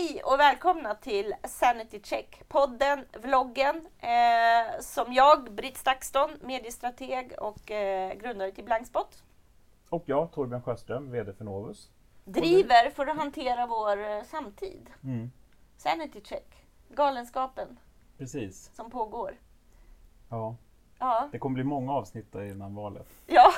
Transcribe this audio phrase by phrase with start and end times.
[0.00, 7.70] Hej och välkomna till Sanity Check, podden, vloggen eh, som jag, Britt Stakston, mediestrateg och
[7.70, 9.22] eh, grundare till Blankspot,
[9.90, 11.90] Och jag, Torbjörn Sjöström, VD för Novus.
[12.24, 14.90] driver för att hantera vår eh, samtid.
[15.04, 15.30] Mm.
[15.76, 17.78] Sanity Check, galenskapen
[18.18, 18.70] Precis.
[18.74, 19.34] som pågår.
[20.30, 20.56] Ja,
[20.98, 23.08] Ja, det kommer bli många avsnitt innan valet.
[23.26, 23.52] ja.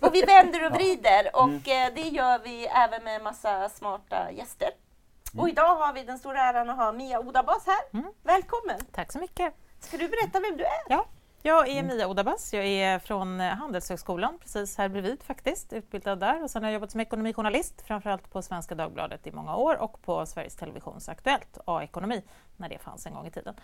[0.00, 1.56] och vi vänder och vrider och Mm.
[1.88, 4.68] eh, det gör vi även med massa smarta gäster.
[5.32, 5.42] Mm.
[5.42, 8.00] Och idag har vi den stora äran att ha Mia Odabas här.
[8.00, 8.12] Mm.
[8.22, 8.80] Välkommen!
[8.92, 9.54] Tack så mycket.
[9.80, 10.82] Ska du berätta vem du är?
[10.88, 11.04] Ja,
[11.42, 11.96] jag är Mm.
[11.96, 12.52] Mia Odabas.
[12.54, 16.42] Jag är från Handelshögskolan, precis här bredvid faktiskt, utbildad där.
[16.42, 20.02] Och sen har jag jobbat som ekonomijournalist, framförallt på Svenska Dagbladet i många år och
[20.02, 22.22] på Sveriges Televisions Aktuellt, A-ekonomi,
[22.56, 23.54] när det fanns en gång i tiden.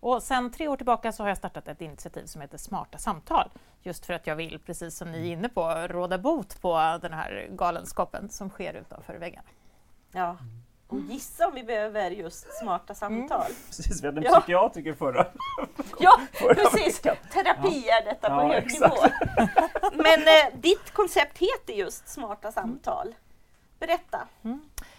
[0.00, 3.50] Och sen tre år tillbaka så har jag startat ett initiativ som heter Smarta samtal.
[3.82, 7.12] Just för att jag vill, precis som ni är inne på, råda bot på den
[7.12, 9.48] här galenskapen som sker utanför väggarna.
[10.12, 10.36] Ja.
[10.88, 13.46] Och gissa om vi behöver just smarta samtal.
[13.66, 14.40] Precis, vi hade en Ja.
[14.40, 15.26] psykiatriker förra.
[16.00, 16.98] Ja, förra precis!
[17.06, 17.16] veckan.
[17.32, 18.94] Terapi är detta på Ja, hög exakt.
[18.94, 19.48] nivå.
[19.92, 23.14] Men eh, ditt koncept heter just smarta samtal.
[23.78, 24.18] Berätta.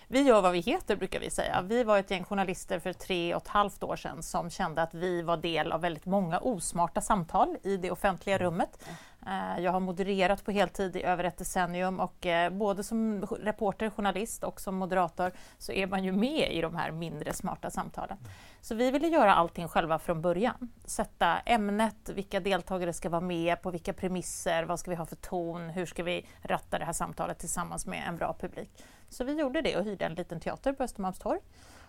[0.07, 1.61] Vi gör vad vi heter brukar vi säga.
[1.61, 4.93] Vi var ett gäng journalister för tre och ett halvt år sedan som kände att
[4.93, 8.85] vi var del av väldigt många osmarta samtal i det offentliga rummet.
[9.27, 13.89] Eh, jag har modererat på heltid i över ett decennium och eh, både som reporter,
[13.89, 18.17] journalist och som moderator så är man ju med i de här mindre smarta samtalen.
[18.61, 20.71] Så vi ville göra allting själva från början.
[20.85, 25.15] Sätta ämnet, vilka deltagare ska vara med, på vilka premisser, vad ska vi ha för
[25.15, 28.69] ton, hur ska vi ratta det här samtalet tillsammans med en bra publik.
[29.09, 31.39] Så vi gjorde det och hyrde en liten teater på Östermalmstorg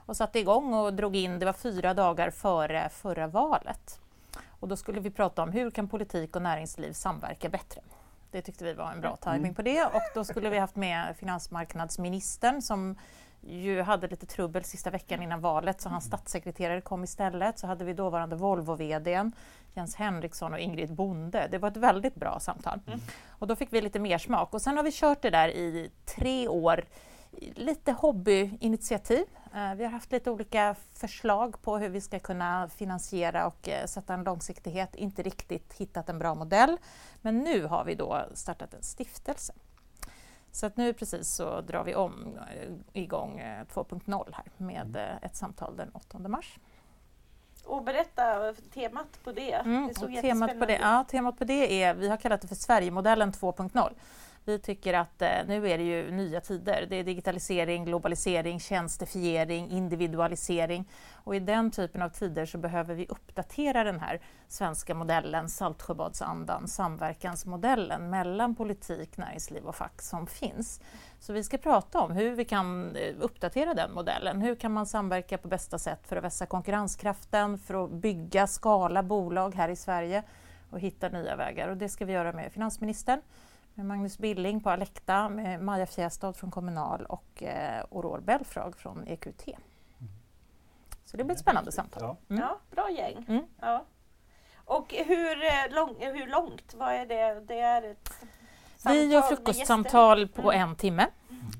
[0.07, 4.01] och satte igång och drog in, det var fyra dagar före förra valet.
[4.61, 7.81] Och då skulle vi prata om hur kan politik och näringsliv samverka bättre.
[8.31, 11.17] Det tyckte vi var en bra timing på det och då skulle vi haft med
[11.17, 12.97] finansmarknadsministern som
[13.41, 17.59] ju hade lite trubbel sista veckan innan valet så hans statssekreterare kom istället.
[17.59, 19.31] Så hade vi dåvarande Volvo-VD
[19.75, 21.49] Jens Henriksson och Ingrid Bonde.
[21.51, 22.81] Det var ett väldigt bra samtal.
[23.29, 25.91] Och då fick vi lite mer smak och sen har vi kört det där i
[26.05, 26.85] tre år
[27.55, 29.25] lite hobbyinitiativ.
[29.57, 33.87] Eh, Vi har haft lite olika förslag på hur vi ska kunna finansiera och eh,
[33.87, 34.95] sätta en långsiktighet.
[34.95, 36.79] Inte riktigt hittat en bra modell.
[37.23, 39.53] Men nu har vi då startat en stiftelse.
[40.51, 45.17] Så att nu precis så drar vi om eh, igång eh, 2.0 här med eh,
[45.23, 46.59] ett samtal den 8 mars.
[47.65, 49.53] Och berätta temat på det.
[49.53, 52.55] Mm, det temat, på det, ja, temat på det är, vi har kallat det för
[52.55, 53.95] Sverigemodellen 2.0.
[54.47, 56.87] Vi tycker att eh, nu är det ju nya tider.
[56.91, 60.89] Det är digitalisering, globalisering, tjänstefiering, individualisering.
[61.13, 66.69] Och i den typen av tider så behöver vi uppdatera den här svenska modellen, Saltsjöbadsandan,
[66.69, 70.81] samverkansmodellen mellan politik, näringsliv och fack som finns.
[71.21, 74.41] Så vi ska prata om hur vi kan eh, uppdatera den modellen.
[74.41, 79.03] Hur kan man samverka på bästa sätt för att vässa konkurrenskraften, för att bygga, skala
[79.03, 80.23] bolag här i Sverige
[80.71, 81.69] och hitta nya vägar.
[81.69, 83.21] Och det ska vi göra med finansministern,
[83.77, 89.07] med Magnus Billing på Alecta, med Maja Fjästad från Kommunal och eh, Aurore Belfrage från
[89.09, 89.49] EQT.
[91.05, 92.03] Så det blir ett spännande samtal.
[92.03, 92.17] Ja.
[92.31, 92.43] Mm.
[92.43, 93.25] Ja, bra gäng.
[93.29, 93.45] Mm.
[93.61, 93.85] Ja.
[94.65, 96.75] Och hur, eh, lång, hur långt?
[96.75, 97.41] Vad är det?
[97.41, 98.13] Det är ett
[98.77, 100.69] samtal Vi gör med frukostsamtal på Mm.
[100.71, 101.07] en timme.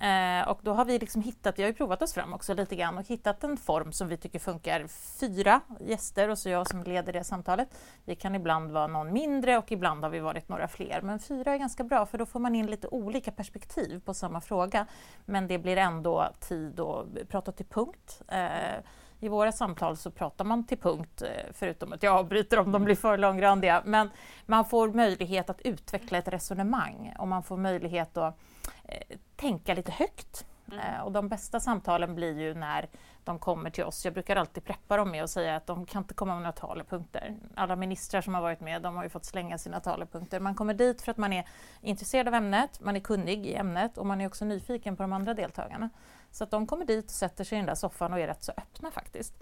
[0.01, 2.77] Eh, och då har vi liksom hittat, vi har ju provat oss fram också lite
[2.77, 4.87] grann och hittat en form som vi tycker funkar.
[5.21, 7.69] Fyra gäster och så jag som leder det samtalet.
[8.05, 11.01] Vi kan ibland vara någon mindre och ibland har vi varit några fler.
[11.03, 14.41] Men fyra är ganska bra för då får man in lite olika perspektiv på samma
[14.41, 14.87] fråga.
[15.25, 18.23] Men det blir ändå tid att prata till punkt.
[18.29, 18.81] Eh,
[19.21, 22.85] i våra samtal så pratar man till punkt, eh, förutom att jag avbryter om de
[22.85, 23.83] blir för långrandiga.
[23.85, 24.11] Men
[24.47, 28.39] man får möjlighet att utveckla ett resonemang och man får möjlighet att
[28.89, 30.47] Eh, tänka lite högt.
[30.73, 32.89] Eh, och de bästa samtalen blir ju när
[33.25, 34.05] de kommer till oss.
[34.05, 36.53] Jag brukar alltid preppa dem med att säga att de kan inte komma med några
[36.53, 37.37] talepunkter.
[37.55, 40.41] Alla ministrar som har varit med de har ju fått slänga sina talepunkter.
[40.41, 41.49] Man kommer dit för att man är
[41.81, 45.13] intresserad av ämnet, man är kunnig i ämnet och man är också nyfiken på de
[45.13, 45.91] andra deltagarna.
[46.31, 48.43] Så att de kommer dit och sätter sig i den där soffan och är rätt
[48.43, 49.35] så öppna faktiskt.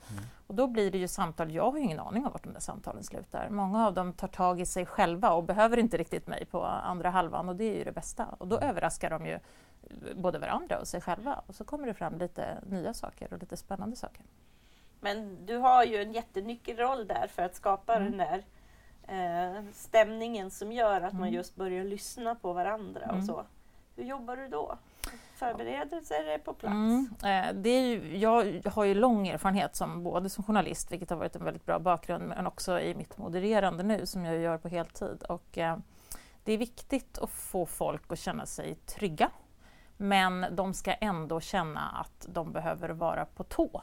[0.47, 2.61] Och då blir det ju samtal, jag har ju ingen aning om vart de där
[2.61, 3.49] samtalen slutar.
[3.51, 7.11] Många av dem tar tag i sig själva och behöver inte riktigt mig på andra
[7.11, 8.27] halvan och det är ju det bästa.
[8.39, 9.39] Och då överraskar de ju
[10.15, 13.57] både varandra och sig själva och så kommer det fram lite nya saker och lite
[13.57, 14.23] spännande saker.
[15.01, 18.11] Men du har ju en jättenyckelroll där för att skapa Mm.
[18.19, 18.45] den där
[19.09, 21.35] eh, stämningen som gör att man Mm.
[21.35, 23.27] just börjar lyssna på varandra och Mm.
[23.27, 23.45] så.
[23.97, 24.79] Hur jobbar du då?
[25.35, 26.73] Förberedelser är på plats?
[26.73, 31.11] Mm, eh, det är ju, jag har ju lång erfarenhet som både som journalist, vilket
[31.11, 34.59] har varit en väldigt bra bakgrund, men också i mitt modererande nu som jag gör
[34.59, 35.23] på heltid.
[35.29, 35.77] Och, eh,
[36.45, 39.31] det är viktigt att få folk att känna sig trygga
[39.97, 43.83] men de ska ändå känna att de behöver vara på tå.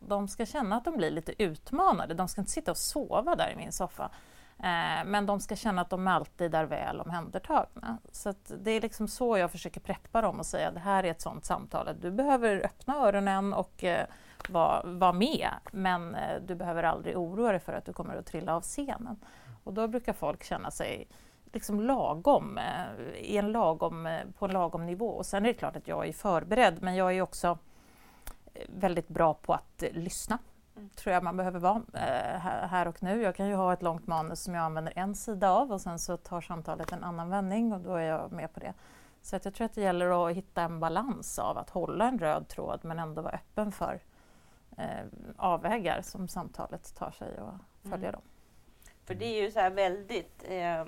[0.00, 2.14] De ska känna att de blir lite utmanade.
[2.14, 4.10] De ska inte sitta och sova där i min soffa.
[4.58, 7.98] Eh, men de ska känna att de alltid är väl omhändertagna.
[8.12, 11.10] Så det är liksom så jag försöker preppa dem och säga att det här är
[11.10, 11.88] ett sånt samtal.
[11.88, 14.06] Att du behöver öppna öronen och eh,
[14.48, 18.26] vara var med men eh, du behöver aldrig oroa dig för att du kommer att
[18.26, 19.16] trilla av scenen.
[19.64, 21.08] Och då brukar folk känna sig
[21.52, 22.58] liksom lagom,
[23.16, 25.08] i en lagom, på en lagom nivå.
[25.08, 27.58] Och sen är det klart att jag är förberedd men jag är också
[28.68, 30.38] väldigt bra på att lyssna
[30.76, 30.90] Mm.
[30.90, 33.22] tror jag man behöver vara eh, här och nu.
[33.22, 35.98] Jag kan ju ha ett långt manus som jag använder en sida av och sen
[35.98, 38.74] så tar samtalet en annan vändning och då är jag med på det.
[39.22, 42.18] Så att jag tror att det gäller att hitta en balans av att hålla en
[42.18, 44.00] röd tråd men ändå vara öppen för
[44.78, 45.06] eh,
[45.36, 48.12] avvägar som samtalet tar sig och följa mm.
[48.12, 48.22] dem.
[49.04, 50.84] För det är ju så här väldigt, eh,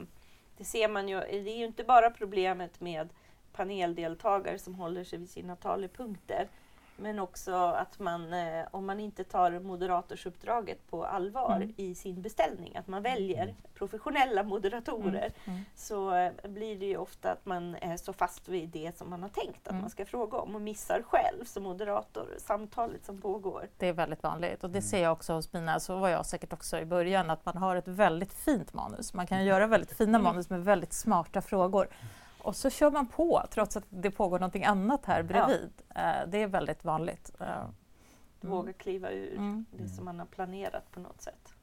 [0.65, 3.09] det ser man ju, det är ju inte bara problemet med
[3.53, 6.49] paneldeltagare som håller sig vid sina talepunkter
[6.97, 11.75] men också att man, eh, om man inte tar moderatorsuppdraget på allvar mm.
[11.77, 13.55] i sin beställning, att man väljer mm.
[13.75, 15.57] professionella moderatorer, mm.
[15.59, 15.65] mm.
[15.75, 19.23] så eh, blir det ju ofta att man är så fast vid det som man
[19.23, 19.91] har tänkt att man mm.
[19.91, 23.69] ska fråga om och missar själv som moderator samtalet som pågår.
[23.79, 26.53] Det är väldigt vanligt och det ser jag också hos mina, så var jag säkert
[26.53, 29.15] också i början, att man har ett väldigt fint manus.
[29.15, 31.89] Man kan göra väldigt fina manus med väldigt smarta frågor.
[32.45, 35.73] Och så kör man på trots att det pågår någonting annat här bredvid.
[35.95, 36.23] Ja.
[36.23, 37.31] Eh, det är väldigt vanligt.
[37.41, 37.71] Eh, mm.
[38.41, 39.65] Våga kliva ur mm.
[39.71, 41.55] det som man har planerat på något sätt.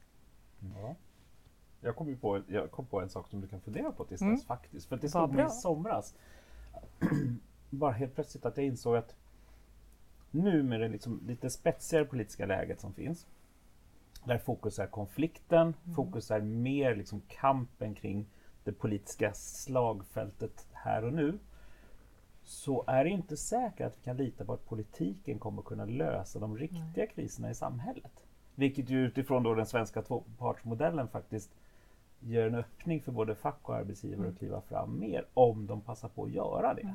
[0.74, 0.94] Ja.
[1.80, 4.34] Jag kom, på, jag kom på en sak som du kan fundera på tills mm.
[4.34, 4.88] dess faktiskt.
[4.88, 6.14] För det slog mig i somras.
[7.70, 9.14] Bara helt plötsligt att jag insåg att
[10.30, 13.26] nu med det liksom lite spetsigare politiska läget som finns.
[14.24, 15.94] Där fokus är konflikten, mm.
[15.94, 18.26] fokus är mer liksom kampen kring
[18.64, 21.38] det politiska slagfältet här och nu
[22.42, 26.38] så är det inte säkert att vi kan lita på att politiken kommer kunna lösa
[26.38, 28.12] de riktiga kriserna i samhället.
[28.54, 31.50] Vilket ju utifrån då den svenska tvåpartsmodellen faktiskt
[32.20, 34.30] ger en öppning för både fack och arbetsgivare mm.
[34.30, 36.94] att kliva fram mer om de passar på att göra det.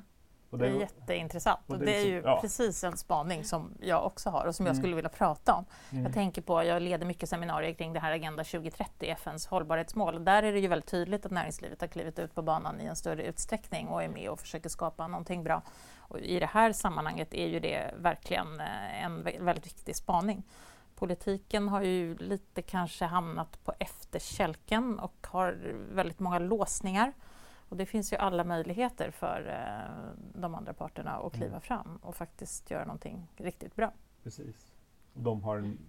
[0.49, 2.41] Och det, är jätteintressant och det, det är ju ja.
[2.41, 4.81] precis en spaning som jag också har och som jag mm.
[4.81, 5.65] skulle vilja prata om.
[5.91, 6.03] Mm.
[6.03, 10.25] Jag tänker på, jag leder mycket seminarier kring det här Agenda 2030, FNs hållbarhetsmål.
[10.25, 12.95] Där är det ju väldigt tydligt att näringslivet har klivit ut på banan i en
[12.95, 15.61] större utsträckning och är med och försöker skapa någonting bra.
[15.97, 20.43] Och I det här sammanhanget är ju det verkligen eh, en väldigt viktig spaning.
[20.95, 25.57] Politiken har ju lite kanske hamnat på efterkälken och har
[25.91, 27.13] väldigt många låsningar.
[27.69, 31.61] Och det finns ju alla möjligheter för eh, de andra parterna att kliva mm.
[31.61, 33.91] fram och faktiskt göra någonting riktigt bra.
[34.23, 34.73] Precis.
[35.13, 35.79] De har en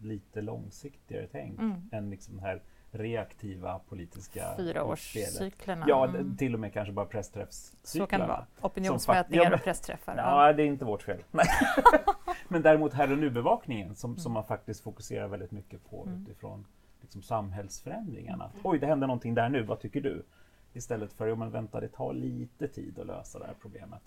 [0.00, 1.88] lite långsiktigare tänk mm.
[1.92, 5.84] än liksom den här reaktiva politiska Fyraårscyklerna.
[5.88, 6.36] Ja, mm.
[6.36, 8.06] till och med kanske bara pressträffscyklarna.
[8.06, 8.46] Så kan det vara.
[8.60, 10.16] Opinionsmätningar ja, och pressträffar.
[10.16, 11.24] Ja, ja, det är inte vårt fel.
[12.48, 14.34] men däremot här och nu-bevakningen som, som mm.
[14.34, 16.22] man faktiskt fokuserar väldigt mycket på mm.
[16.22, 16.66] utifrån
[17.00, 18.44] liksom, samhällsförändringarna.
[18.44, 18.60] Mm.
[18.64, 20.24] Oj, det händer någonting där nu, vad tycker du?
[20.72, 24.02] Istället för, att men vänta det tar lite tid att lösa det här problemet.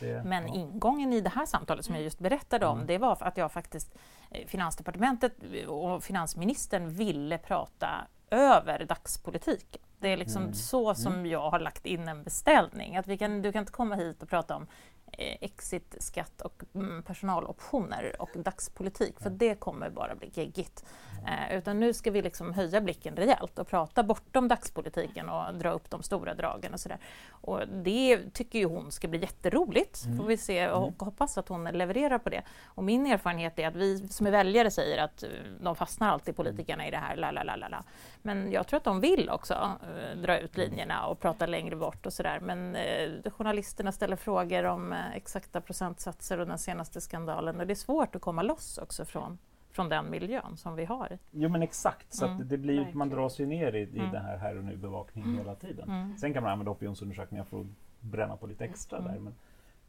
[0.00, 0.54] Det, men ja.
[0.54, 2.86] ingången i det här samtalet som jag just berättade om, mm.
[2.86, 3.98] det var att jag faktiskt,
[4.30, 5.32] eh, Finansdepartementet
[5.68, 9.76] och finansministern ville prata över dagspolitik.
[9.98, 10.54] Det är liksom mm.
[10.54, 11.26] så som mm.
[11.26, 12.96] jag har lagt in en beställning.
[12.96, 14.66] Att vi kan, du kan inte komma hit och prata om
[15.12, 20.84] Eh, exitskatt och mm, personaloptioner och dagspolitik, för det kommer bara bli geggigt.
[21.26, 25.70] Eh, utan nu ska vi liksom höja blicken rejält och prata bortom dagspolitiken och dra
[25.70, 26.98] upp de stora dragen och sådär.
[27.30, 30.18] Och det tycker ju hon ska bli jätteroligt, mm.
[30.18, 30.94] får vi se och mm.
[30.98, 32.42] hoppas att hon levererar på det.
[32.64, 35.28] Och min erfarenhet är att vi som är väljare säger att eh,
[35.60, 37.84] de fastnar alltid politikerna i det här, la la la la.
[38.22, 42.06] Men jag tror att de vill också uh, dra ut linjerna och prata längre bort
[42.06, 42.40] och sådär.
[42.40, 47.74] Men uh, journalisterna ställer frågor om exakta procentsatser och den senaste skandalen och det är
[47.74, 49.38] svårt att komma loss också från
[49.76, 51.18] från den miljön som vi har.
[51.30, 52.48] Jo men exakt, så mm.
[52.48, 54.12] det blir, man dras ju ner i, i mm.
[54.12, 55.38] den här här och nu-bevakningen mm.
[55.38, 55.90] hela tiden.
[55.90, 56.18] Mm.
[56.18, 57.66] Sen kan man använda opinionsundersökningar för att
[58.00, 59.34] bränna på lite extra där men,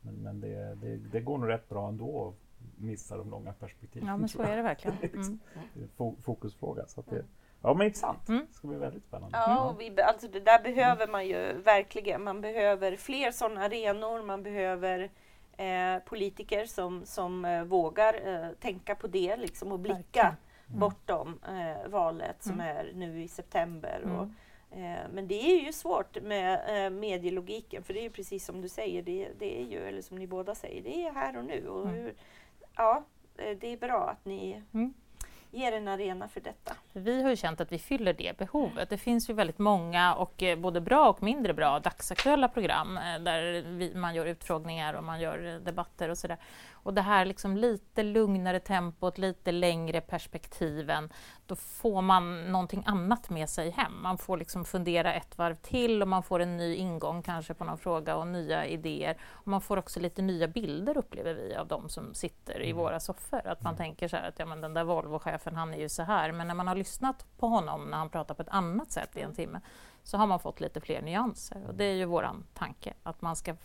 [0.02, 2.36] men, men det, det, det, går nog rätt bra ändå att
[2.82, 4.08] missa de långa perspektiven.
[4.08, 4.98] Ja men så är det verkligen.
[5.76, 6.16] Mm.
[6.22, 6.86] Fokusfråga.
[6.88, 7.24] Så att det,
[7.62, 8.30] Ja men intressant.
[8.30, 8.46] Mm.
[8.50, 9.38] Det ska bli väldigt spännande.
[9.38, 12.24] Ja, och vi, alltså det där behöver man ju verkligen.
[12.24, 14.24] Man behöver fler sådana arenor.
[14.24, 15.10] Man behöver
[15.58, 20.36] eh, politiker som, som eh, vågar eh, tänka på det liksom, och blicka
[20.68, 20.80] mm.
[20.80, 22.78] bortom eh, valet som mm.
[22.78, 24.02] är nu i september.
[24.04, 24.30] Och,
[24.78, 24.94] mm.
[24.94, 28.62] eh, men det är ju svårt med eh, medielogiken för det är ju precis som
[28.62, 31.46] du säger, det, det är ju, eller som ni båda säger, det är här och
[31.46, 31.68] nu.
[31.68, 31.96] Och mm.
[31.96, 32.14] hur,
[32.76, 33.04] ja,
[33.36, 34.64] det är bra att ni
[35.58, 36.74] ger en arena för detta.
[36.94, 38.90] Vi har ju känt att vi fyller det behovet.
[38.90, 43.20] Det finns ju väldigt många och eh, både bra och mindre bra dagsaktuella program eh,
[43.20, 46.38] där vi, man gör utfrågningar och man gör eh, debatter och sådär.
[46.88, 51.10] Och det här liksom lite lugnare tempot, lite längre perspektiven,
[51.46, 54.02] då får man någonting annat med sig hem.
[54.02, 57.64] Man får liksom fundera ett varv till och man får en ny ingång kanske på
[57.64, 59.18] någon fråga och nya idéer.
[59.24, 62.78] Och man får också lite nya bilder upplever vi av de som sitter i mm.
[62.78, 63.48] våra soffor.
[63.48, 63.78] Att man mm.
[63.78, 66.32] tänker så här att ja, men den där Volvo-chefen han är ju så här.
[66.32, 69.22] Men när man har lyssnat på honom när han pratar på ett annat sätt i
[69.22, 69.62] en timme
[70.04, 71.64] så har man fått lite fler nyanser.
[71.68, 73.56] Och det är ju våran tanke, att man ska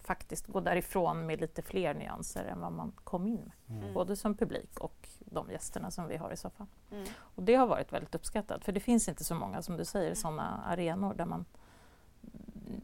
[0.00, 3.78] faktiskt gå därifrån med lite fler nyanser än vad man kom in med.
[3.78, 3.94] Mm.
[3.94, 6.66] Både som publik och de gästerna som vi har i soffan.
[6.90, 7.04] Mm.
[7.18, 10.14] Och det har varit väldigt uppskattat för det finns inte så många, som du säger,
[10.14, 11.44] sådana arenor där man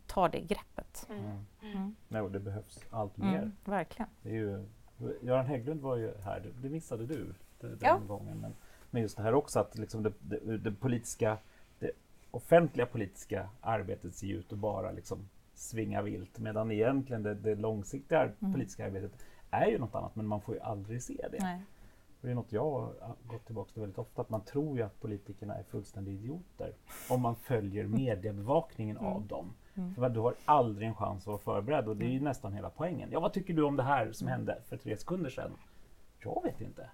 [0.07, 1.07] tar det greppet.
[1.11, 1.25] Mm.
[1.25, 1.45] mm.
[1.63, 1.97] mm.
[2.09, 3.39] Nej, det behövs allt mer.
[3.39, 4.11] Mm, verkligen.
[4.23, 4.69] Det är ju,
[5.23, 7.35] Göran Hägglund var ju här, det missade du
[7.69, 7.99] den ja.
[7.99, 8.41] gången.
[8.41, 8.55] Men,
[8.91, 11.39] men just det här också att liksom det, det, det, politiska,
[11.79, 11.91] det
[12.31, 18.23] offentliga politiska arbetet ser ut att bara liksom svinga vilt medan egentligen det, det långsiktiga
[18.23, 18.53] mm.
[18.53, 19.13] politiska arbetet
[19.51, 21.39] är ju något annat men man får ju aldrig se det.
[21.41, 21.61] Nej.
[22.25, 25.01] Det är något jag har gått tillbaka till väldigt ofta, att man tror ju att
[25.01, 26.73] politikerna är fullständiga idioter
[27.11, 29.13] om man följer mediebevakningen mm.
[29.13, 29.55] av dem.
[29.75, 29.95] Mm.
[29.95, 32.25] För du har aldrig en chans att vara förberedd och det är ju mm.
[32.25, 33.09] nästan hela poängen.
[33.13, 34.39] Ja, vad tycker du om det här som mm.
[34.39, 35.51] hände för tre sekunder sedan?
[36.19, 36.91] Jag vet inte.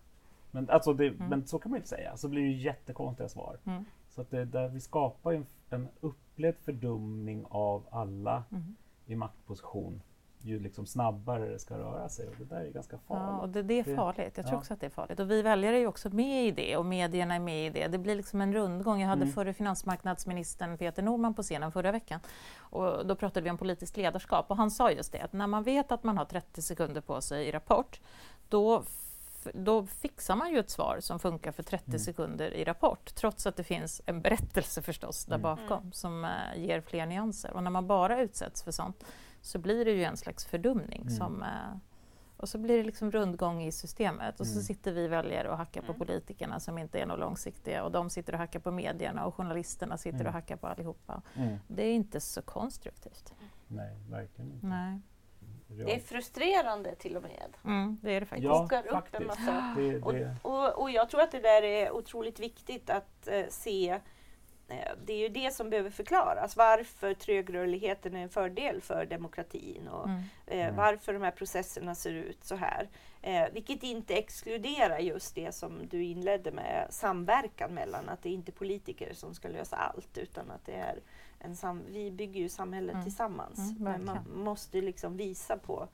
[0.51, 1.29] Men, alltså det, mm.
[1.29, 3.59] men så kan man inte säga, så blir det jättekonstiga svar.
[3.65, 3.85] Mm.
[4.09, 8.77] Så att det, där vi skapar en, en upplevd fördumning av alla mm.
[9.07, 10.03] i maktposition
[10.43, 13.27] ju liksom snabbare det ska röra sig och det där är ganska farligt.
[13.29, 14.37] Ja, och det, det är farligt.
[14.37, 14.59] Jag tror ja.
[14.59, 15.21] också att det är farligt.
[15.21, 17.89] Och vi väljare är ju också med i det och medierna är med i det.
[17.89, 19.01] Det blir liksom en rundgång.
[19.01, 19.35] Jag hade mm.
[19.35, 22.21] förre finansmarknadsministern Peter Norman på scenen förra veckan
[22.59, 25.63] och då pratade vi om politiskt ledarskap och han sa just det att när man
[25.63, 28.01] vet att man har 30 sekunder på sig i Rapport
[28.49, 28.83] då
[29.55, 31.99] då fixar man ju ett svar som funkar för 30 mm.
[31.99, 35.43] sekunder i Rapport trots att det finns en berättelse förstås där mm.
[35.43, 35.93] bakom mm.
[35.93, 37.53] som uh, ger fler nyanser.
[37.53, 39.05] Och när man bara utsätts för sånt
[39.41, 41.01] så blir det ju en slags fördumning.
[41.01, 41.17] Mm.
[41.17, 41.77] Som, uh,
[42.37, 44.63] och så blir det liksom rundgång i systemet och så mm.
[44.63, 45.99] sitter vi väljare och hackar på mm.
[45.99, 49.97] politikerna som inte är något långsiktiga och de sitter och hackar på medierna och journalisterna
[49.97, 51.23] sitter och hackar på allihopa.
[51.69, 53.35] Det är inte så konstruktivt.
[53.69, 54.67] Nej, verkligen inte.
[54.67, 55.01] Nej.
[55.77, 57.57] Det är frustrerande till och med.
[57.65, 58.45] Mm, det är det faktiskt.
[58.45, 59.21] Ja, upp faktiskt.
[59.21, 59.75] En massa.
[59.77, 60.37] Det, det.
[60.43, 64.01] Och, och, och, jag tror att det där är otroligt viktigt att eh, se.
[64.69, 66.57] Eh, det är ju det som behöver förklaras.
[66.57, 70.21] Varför trögrörligheten är en fördel för demokratin och mm.
[70.47, 70.77] eh, mm.
[70.77, 72.89] varför de här processerna ser ut så här.
[73.23, 78.35] Eh, vilket inte exkluderar just det som du inledde med, samverkan mellan, att det är
[78.35, 81.01] inte politiker som ska lösa allt utan att det är
[81.41, 83.05] en sam vi bygger ju samhället mm.
[83.05, 83.59] tillsammans.
[83.59, 85.89] Mm, men man måste liksom visa på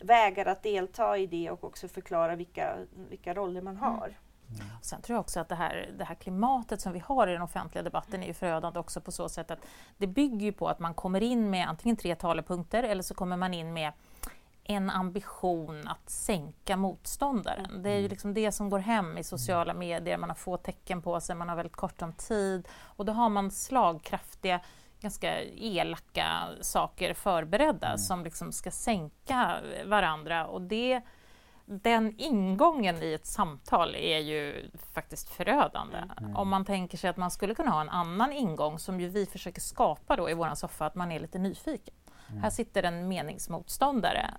[0.00, 2.76] vägar att delta i det och också förklara vilka,
[3.08, 4.14] vilka roller man har.
[4.48, 4.66] Mm.
[4.82, 7.42] Sen tror jag också att det här, det här klimatet som vi har i den
[7.42, 11.22] offentliga debatten är förödande också på så sätt att det bygger på att man kommer
[11.22, 13.92] in med antingen tre talepunkter eller så kommer man in med
[14.64, 17.66] en ambition att sänka motståndaren.
[17.66, 17.82] Mm.
[17.82, 21.02] Det är ju liksom det som går hem i sociala medier, man har få tecken
[21.02, 24.60] på sig, man har väldigt kort om tid och då har man slagkraftiga
[25.00, 27.98] ganska elaka saker förberedda mm.
[27.98, 31.00] som liksom ska sänka varandra och det,
[31.64, 35.98] den ingången i ett samtal är ju faktiskt förödande.
[36.18, 36.36] Mm.
[36.36, 39.26] Om man tänker sig att man skulle kunna ha en annan ingång som ju vi
[39.26, 41.94] försöker skapa då i vår soffa, att man är lite nyfiken.
[42.30, 42.42] Mm.
[42.42, 44.34] Här sitter en meningsmotståndare.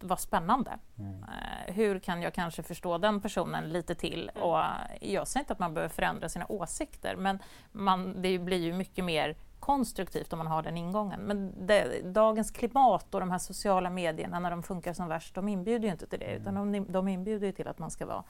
[0.00, 0.78] Vad spännande.
[0.98, 1.22] Mm.
[1.22, 4.30] Eh, hur kan jag kanske förstå den personen lite till?
[4.34, 4.48] Mm.
[4.48, 4.60] Och
[5.00, 7.38] jag säger inte att man behöver förändra sina åsikter men
[7.72, 11.20] man, det blir ju mycket mer konstruktivt om man har den ingången.
[11.20, 15.48] Men det, dagens klimat och de här sociala medierna när de funkar som värst, de
[15.48, 16.72] inbjuder ju inte till det utan mm.
[16.72, 18.24] de, de inbjuder till att man ska vara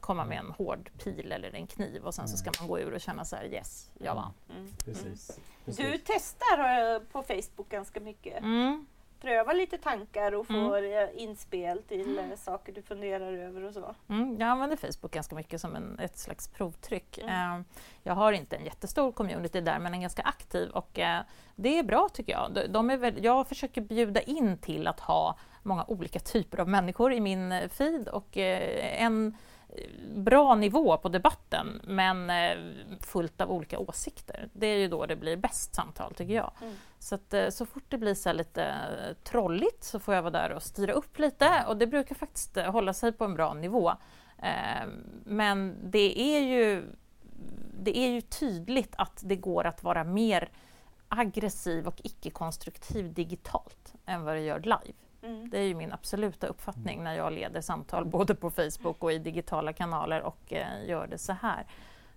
[0.00, 2.54] komma med en hård pil eller en kniv och sen så ska mm.
[2.60, 4.32] man gå ur och känna så här yes, jag vann.
[4.50, 4.68] Mm.
[4.84, 5.38] Precis.
[5.64, 5.86] Precis.
[5.86, 8.42] Du testar eh, på Facebook ganska mycket.
[8.42, 8.86] Mm.
[9.20, 11.08] Prövar lite tankar och får mm.
[11.08, 12.36] Eh, inspel till mm.
[12.36, 13.94] saker du funderar över och så.
[14.08, 17.18] Mm, jag använder Facebook ganska mycket som en, ett slags provtryck.
[17.18, 17.58] Mm.
[17.58, 17.64] Uh,
[18.02, 21.20] jag har inte en jättestor community där men en ganska aktiv och uh,
[21.56, 22.52] det är bra tycker jag.
[22.54, 26.68] De, de är väl, jag försöker bjuda in till att ha många olika typer av
[26.68, 29.36] människor i min feed och uh, en
[30.14, 32.58] bra nivå på debatten men eh,
[33.00, 34.48] fullt av olika åsikter.
[34.52, 36.52] Det är ju då det blir bäst samtal tycker jag.
[36.62, 36.74] Mm.
[36.98, 40.32] Så att, eh, så fort det blir så lite eh, trolligt så får jag vara
[40.32, 43.92] där och styra upp lite och det brukar faktiskt hålla sig på en bra nivå.
[45.24, 46.84] Men det är ju,
[47.82, 50.50] det är ju tydligt att det går att vara mer
[51.08, 54.94] aggressiv och icke-konstruktiv digitalt än vad det gör live.
[55.22, 55.50] Mm.
[55.50, 57.04] Det är ju min absoluta uppfattning mm.
[57.04, 61.18] när jag leder samtal både på Facebook och i digitala kanaler och eh, gör det
[61.18, 61.66] så här.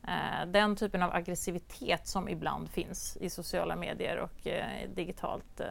[0.07, 5.67] Eh, den typen av aggressivitet som ibland finns i sociala medier och eh, digitalt eh,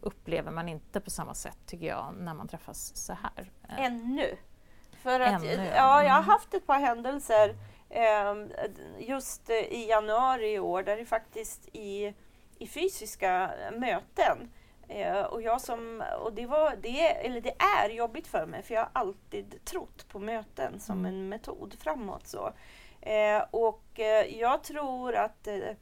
[0.00, 3.50] upplever man inte på samma sätt tycker jag när man träffas så här.
[3.68, 4.36] Eh, Ännu?
[5.02, 5.64] För att, Ännu, ja.
[5.64, 6.30] ja, jag har mm.
[6.30, 7.54] haft ett par händelser
[7.90, 8.52] ehm,
[8.98, 12.14] just i januari i år där det faktiskt i,
[12.58, 14.48] i fysiska möten Eh,
[15.30, 18.80] och, jag som, och det, var, det, eller det är jobbigt för mig för jag
[18.80, 21.14] har alltid trott på möten som mm.
[21.14, 22.26] en metod framåt.
[22.26, 22.52] Så.
[23.00, 25.76] Eh, och eh, jag tror att eh,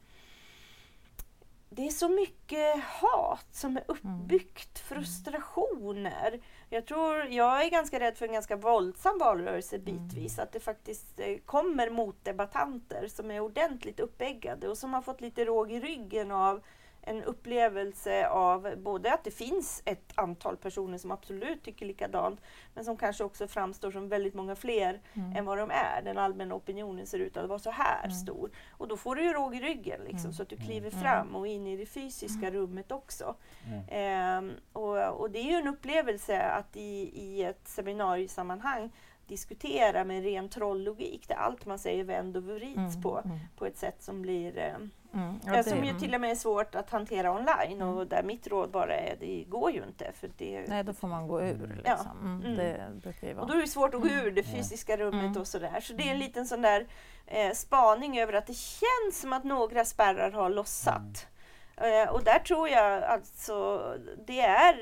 [1.69, 5.03] det är så mycket hat som är uppbyggt, mm.
[5.03, 6.39] frustrationer.
[6.69, 10.33] Jag tror, jag är ganska rädd för en ganska våldsam valrörelse bitvis.
[10.37, 10.43] Mm.
[10.43, 15.45] Att det faktiskt eh, kommer motdebattanter som är ordentligt uppeggade och som har fått lite
[15.45, 16.61] råg i ryggen av
[17.01, 22.41] en upplevelse av både att det finns ett antal personer som absolut tycker likadant,
[22.73, 25.35] men som kanske också framstår som väldigt många fler mm.
[25.35, 26.01] än vad de är.
[26.01, 28.11] Den allmänna opinionen ser ut att vara så här mm.
[28.11, 28.51] stor.
[28.71, 30.33] Och då får du ju råg i ryggen liksom, mm.
[30.33, 31.01] så att du kliver mm.
[31.01, 32.53] fram och in i det fysiska mm.
[32.53, 33.35] rummet också.
[33.87, 34.41] Eh,
[34.73, 38.91] och, och, det är ju en upplevelse att i, i ett seminariesammanhang
[39.27, 43.39] diskutera med ren trolllogik där allt man säger vänd och vrids mm, på, mm.
[43.57, 44.77] på ett sätt som blir eh,
[45.13, 48.07] mm, ja, det, som ju till och med är svårt att hantera online och mm.
[48.07, 50.11] där mitt råd bara är det går ju inte.
[50.13, 51.67] För det, Nej, då får man gå ur.
[51.67, 51.83] Liksom.
[51.85, 52.11] Ja.
[52.21, 53.01] Mm, mm.
[53.03, 55.79] Det Och då är det svårt att gå ur det fysiska rummet och sådär.
[55.81, 56.87] Så det är en liten sån där
[57.25, 61.27] eh, spaning över att det känns som att några spärrar har lossat.
[61.77, 63.83] Eh, och där tror jag alltså
[64.27, 64.75] det är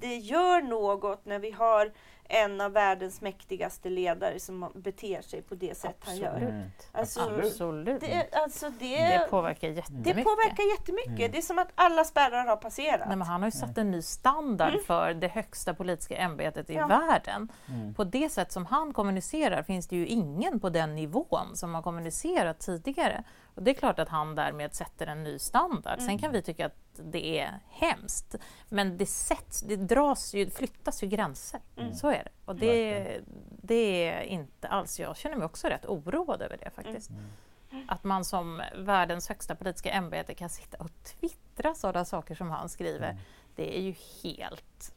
[0.00, 1.92] det gör något när vi har
[2.28, 6.24] en av världens mäktigaste ledare som beter sig på det sätt Absolut.
[6.24, 6.48] han gör.
[6.48, 6.70] Mm.
[6.92, 8.00] Alltså, Absolut.
[8.00, 10.16] Det, alltså det, det påverkar jättemycket.
[10.16, 11.18] Det påverkar jättemycket.
[11.18, 11.32] Mm.
[11.32, 13.08] Det är som att alla spärrar har passerat.
[13.08, 14.84] Nej, men han har ju satt en ny standard mm.
[14.84, 16.86] för det högsta politiska ämbetet i ja.
[16.86, 17.48] världen.
[17.68, 17.94] Mm.
[17.94, 21.82] På det sätt som han kommunicerar finns det ju ingen på den nivån som har
[21.82, 23.24] kommunicerat tidigare.
[23.56, 26.00] Och det är klart att han därmed sätter en ny standard.
[26.00, 26.32] Sen kan mm.
[26.32, 28.34] vi tycka att det är hemskt.
[28.68, 31.60] Men det, sätts, det dras ju, flyttas ju gränser.
[31.76, 31.94] Mm.
[31.94, 32.30] Så är det.
[32.44, 33.20] Och det,
[33.62, 35.00] det är inte alls...
[35.00, 37.10] Jag känner mig också rätt oroad över det faktiskt.
[37.10, 37.84] Mm.
[37.88, 42.68] Att man som världens högsta politiska ämbete kan sitta och twittra sådana saker som han
[42.68, 43.10] skriver.
[43.10, 43.22] Mm.
[43.54, 44.94] Det är ju helt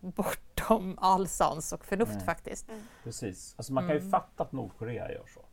[0.00, 2.24] bortom all sans och förnuft mm.
[2.24, 2.70] faktiskt.
[3.04, 3.54] Precis.
[3.56, 4.10] Alltså man kan ju mm.
[4.10, 5.43] fatta att Nordkorea gör så.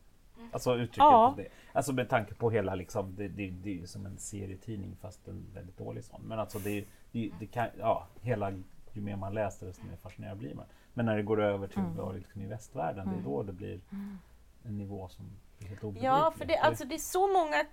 [0.52, 1.34] Alltså uttrycket ja.
[1.38, 1.48] det.
[1.74, 5.28] Alltså med tanke på hela liksom, det, det, det är ju som en serietidning fast
[5.28, 6.22] en väldigt dålig sån.
[6.22, 8.52] Men alltså det, det, det kan, ja, hela,
[8.92, 10.66] ju mer man läser desto mer fascinerad blir man.
[10.94, 12.16] Men när det går över till mm.
[12.16, 14.18] liksom i västvärlden, det är då det blir mm.
[14.64, 15.26] en nivå som
[15.60, 16.10] är helt obegriplig.
[16.10, 17.66] Ja, för det, alltså, det är så många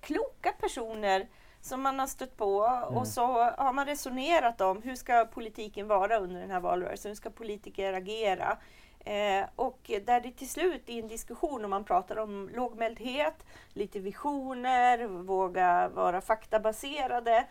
[0.00, 1.28] kloka personer
[1.60, 2.98] som man har stött på mm.
[2.98, 7.10] och så har man resonerat om hur ska politiken vara under den här valrörelsen?
[7.10, 8.58] Hur ska politiker agera?
[9.04, 14.00] Eh, och där det till slut i en diskussion, om man pratar om lågmäldhet, lite
[14.00, 17.46] visioner, våga vara faktabaserade,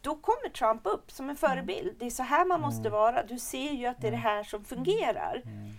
[0.00, 1.96] då kommer Trump upp som en förebild.
[1.98, 2.92] Det är så här man måste mm.
[2.92, 3.22] vara.
[3.22, 4.28] Du ser ju att det är det mm.
[4.28, 5.42] här som fungerar.
[5.44, 5.70] Mm.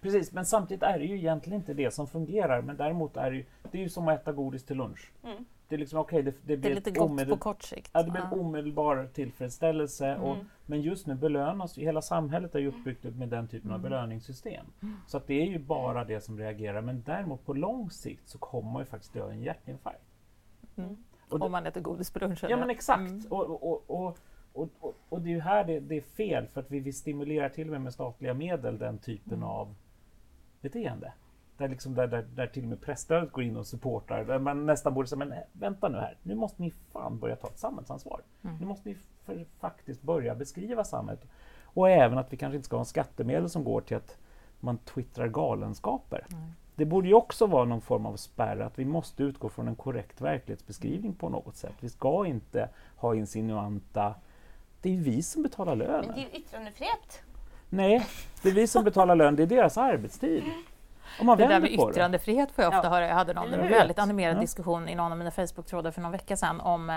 [0.00, 2.62] Precis, men samtidigt är det ju egentligen inte det som fungerar.
[2.62, 5.12] Men däremot är det ju, det är ju som att äta godis till lunch.
[5.24, 7.62] Mm det är liksom okej, okay, det, det, blir det är lite gott på kort
[7.62, 7.90] sikt.
[7.94, 10.06] Ja, det blir en omedelbar tillfredsställelse.
[10.06, 10.22] Mm.
[10.22, 13.78] Och, men just nu belönas ju, hela samhället är ju uppbyggt med den typen av
[13.78, 13.90] mm.
[13.90, 14.66] belöningssystem.
[14.82, 14.96] Mm.
[15.06, 16.80] Så att det är ju bara det som reagerar.
[16.80, 20.04] Men däremot på lång sikt så kommer man ju faktiskt dö en hjärtinfarkt.
[20.76, 20.96] Mm.
[21.28, 22.50] Och det, Om man äter godis på lunchen.
[22.50, 23.10] Ja men exakt.
[23.10, 23.26] Mm.
[23.30, 24.18] Och, och,
[24.52, 27.48] och, och, det är ju här det, det, är fel för att vi vill stimulera
[27.48, 29.48] till och med med statliga medel den typen mm.
[29.48, 29.74] av
[30.60, 31.12] beteende.
[31.58, 34.24] Där, liksom, där, där, där till och med presstödet går in och supportar.
[34.24, 37.48] Där man nästan borde säga, men vänta nu här, nu måste ni fan börja ta
[37.48, 38.20] ett samhällsansvar.
[38.42, 38.56] Mm.
[38.56, 41.24] Nu måste ni för, faktiskt börja beskriva samhället.
[41.64, 44.16] Och även att vi kanske inte ska ha en skattemedel som går till att
[44.60, 46.26] man twittrar galenskaper.
[46.32, 46.52] Mm.
[46.74, 49.76] Det borde ju också vara någon form av spärr, att vi måste utgå från en
[49.76, 51.74] korrekt verklighetsbeskrivning på något sätt.
[51.80, 54.14] Vi ska inte ha insinuanta...
[54.82, 56.04] Det är ju vi som betalar lönen.
[56.06, 57.22] Men det är ju yttrandefrihet.
[57.68, 58.06] Nej,
[58.42, 60.42] det är vi som betalar lön, det är deras arbetstid.
[61.20, 62.90] Om man det där med yttrandefrihet får jag ofta ja.
[62.90, 63.08] höra.
[63.08, 64.40] Jag hade någon en väldigt animerad ja.
[64.40, 66.90] diskussion i någon av mina Facebook-trådar för någon vecka sedan om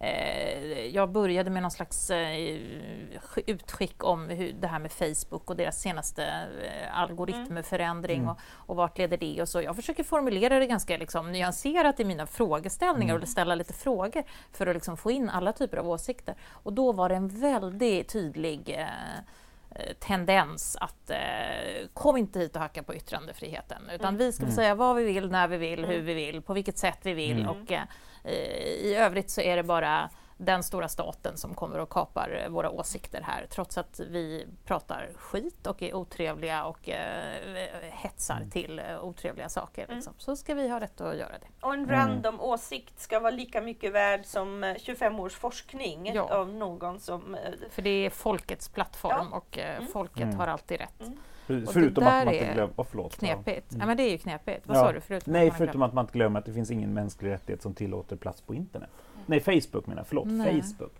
[0.00, 2.58] eh, jag började med någon slags eh,
[3.46, 8.28] utskick om hur, det här med Facebook och deras senaste eh, algoritmförändring mm.
[8.28, 9.62] och, och vart leder det och så.
[9.62, 13.22] Jag försöker formulera det ganska liksom, nyanserat i mina frågeställningar mm.
[13.22, 16.34] och ställa lite frågor för att liksom få in alla typer av åsikter.
[16.50, 18.86] Och då var det en väldigt tydlig Eh,
[19.98, 24.18] tendens att eh, kom inte hit och hacka på yttrandefriheten utan mm.
[24.18, 24.54] vi ska mm.
[24.54, 26.06] säga vad vi vill, när vi vill, hur mm.
[26.06, 27.48] vi vill, på vilket sätt vi vill mm.
[27.48, 27.84] och eh,
[28.82, 33.22] i övrigt så är det bara den stora staten som kommer och kapar våra åsikter
[33.22, 38.50] här trots att vi pratar skit och är otrevliga och eh, hetsar mm.
[38.50, 39.84] till eh, otrevliga saker.
[39.84, 39.96] Mm.
[39.96, 40.14] Liksom.
[40.18, 41.66] Så ska vi ha rätt att göra det.
[41.66, 42.46] Och en random mm.
[42.46, 46.34] åsikt ska vara lika mycket värd som 25 eh, års forskning ja.
[46.34, 47.34] av någon som...
[47.34, 49.36] Eh, För det är folkets plattform ja.
[49.36, 49.88] och eh, mm.
[49.92, 50.36] folket mm.
[50.36, 51.00] har alltid rätt.
[51.00, 51.66] Mm.
[51.66, 52.74] Förutom att man inte glömmer...
[52.76, 53.16] Oh, förlåt.
[53.16, 53.66] Knepigt.
[53.78, 53.86] Ja.
[53.86, 54.66] men det är ju knepigt.
[54.66, 54.80] Vad ja.
[54.80, 55.00] sa du?
[55.00, 58.16] Förutom Nej, förutom att man inte glömmer att det finns ingen mänsklig rättighet som tillåter
[58.16, 58.90] plats på internet.
[59.26, 60.06] Nej, Facebook menar jag.
[60.06, 60.62] Förlåt, Nej.
[60.62, 60.92] Facebook.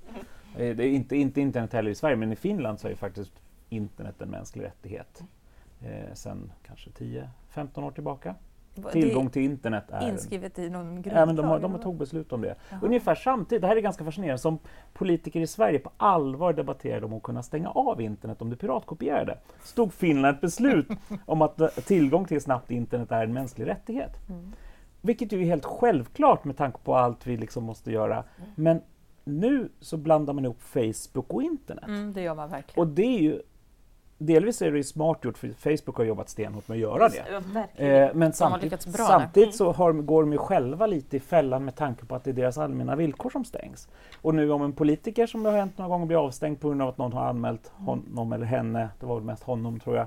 [0.56, 3.32] Eh, det är inte, inte internet heller i Sverige, men i Finland så är faktiskt
[3.68, 5.22] internet en mänsklig rättighet.
[5.80, 8.34] Eh, sen kanske 10-15 år tillbaka.
[8.92, 10.08] Tillgång till internet är...
[10.08, 11.22] Inskrivet i någon grundlag?
[11.22, 12.54] Ja, men de, har, de har tagit beslut om det.
[12.70, 12.80] Jaha.
[12.82, 14.58] Ungefär samtidigt, det här är ganska fascinerande, som
[14.92, 19.38] politiker i Sverige på allvar debatterade om att kunna stänga av internet om du piratkopierade.
[19.62, 20.88] Stod Finland ett beslut
[21.26, 24.12] om att tillgång till snabbt internet är en mänsklig rättighet.
[24.28, 24.52] Mm.
[25.00, 28.14] Vilket ju är helt självklart med tanke på allt vi liksom måste göra.
[28.14, 28.50] Mm.
[28.54, 28.82] Men
[29.24, 31.84] nu så blandar man ihop Facebook och internet.
[31.86, 32.88] Mm, det gör man verkligen.
[32.88, 33.42] Och det är ju
[34.22, 37.86] Delvis är det smart gjort för Facebook har jobbat stenhårt med att göra det.
[37.86, 42.06] Eh, men samtidigt, samtidigt så har, går de ju själva lite i fällan med tanke
[42.06, 43.88] på att det är deras allmänna villkor som stängs.
[44.22, 46.82] Och nu om en politiker som det har hänt några gånger blir avstängd på grund
[46.82, 50.06] av att någon har anmält honom eller henne, det var väl mest honom tror jag,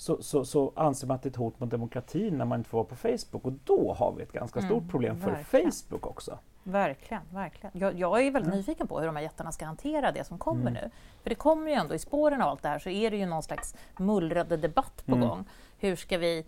[0.00, 2.70] så, så, så anser man att det är ett hot mot demokratin när man inte
[2.70, 5.72] får vara på Facebook och då har vi ett ganska mm, stort problem för verkligen.
[5.72, 6.38] Facebook också.
[6.62, 7.78] Verkligen, verkligen.
[7.78, 8.58] Jag, jag är väldigt mm.
[8.58, 10.72] nyfiken på hur de här jättarna ska hantera det som kommer mm.
[10.72, 10.90] nu.
[11.22, 13.26] För det kommer ju ändå i spåren av allt det här så är det ju
[13.26, 15.28] någon slags mullrande debatt på mm.
[15.28, 15.44] gång.
[15.78, 16.46] Hur ska vi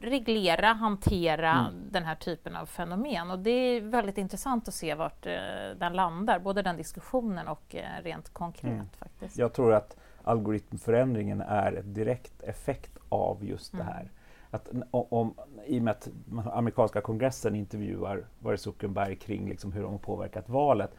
[0.00, 1.74] reglera, hantera mm.
[1.90, 3.30] den här typen av fenomen.
[3.30, 5.32] Och det är väldigt intressant att se vart eh,
[5.76, 8.72] den landar, både den diskussionen och eh, rent konkret.
[8.72, 8.88] Mm.
[8.98, 9.38] faktiskt.
[9.38, 13.86] Jag tror att algoritmförändringen är en direkt effekt av just mm.
[13.86, 14.10] det här.
[14.50, 15.34] Att om,
[15.66, 16.08] I och med att
[16.52, 20.90] amerikanska kongressen intervjuar var Zuckerberg kring liksom hur de har påverkat valet.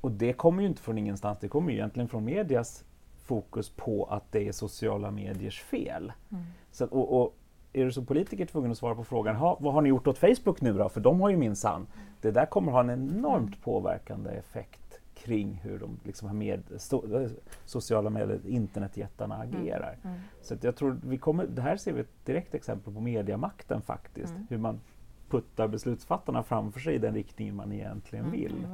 [0.00, 2.84] Och det kommer ju inte från ingenstans, det kommer ju egentligen från medias
[3.24, 6.12] fokus på att det är sociala mediers fel.
[6.30, 6.44] Mm.
[6.70, 7.36] Så, och, och,
[7.72, 10.60] är du som politiker tvungen att svara på frågan, vad har ni gjort åt Facebook
[10.60, 10.88] nu då?
[10.88, 11.76] För de har ju minsann.
[11.76, 12.06] Mm.
[12.20, 13.60] Det där kommer ha en enormt mm.
[13.62, 14.79] påverkande effekt
[15.20, 17.28] kring hur de liksom med, so,
[17.64, 19.48] sociala medier, internetjättarna mm.
[19.48, 19.98] agerar.
[20.02, 20.14] Mm.
[20.16, 20.26] Mm.
[20.42, 24.32] Så jag tror vi kommer, det här ser vi ett direkt exempel på mediamakten faktiskt.
[24.32, 24.46] Mm.
[24.50, 24.80] Hur man
[25.28, 28.66] puttar beslutsfattarna framför sig i den riktning man egentligen mm, vill.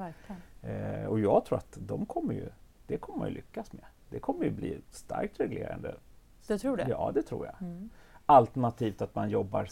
[0.62, 2.48] Eh, och jag tror att de kommer ju,
[2.86, 3.84] det kommer man ju lyckas med.
[4.08, 5.94] Det kommer ju bli starkt reglerande.
[6.46, 6.86] Du tror det?
[6.88, 7.54] Ja, det tror jag.
[8.26, 9.68] Alternativt att man jobbar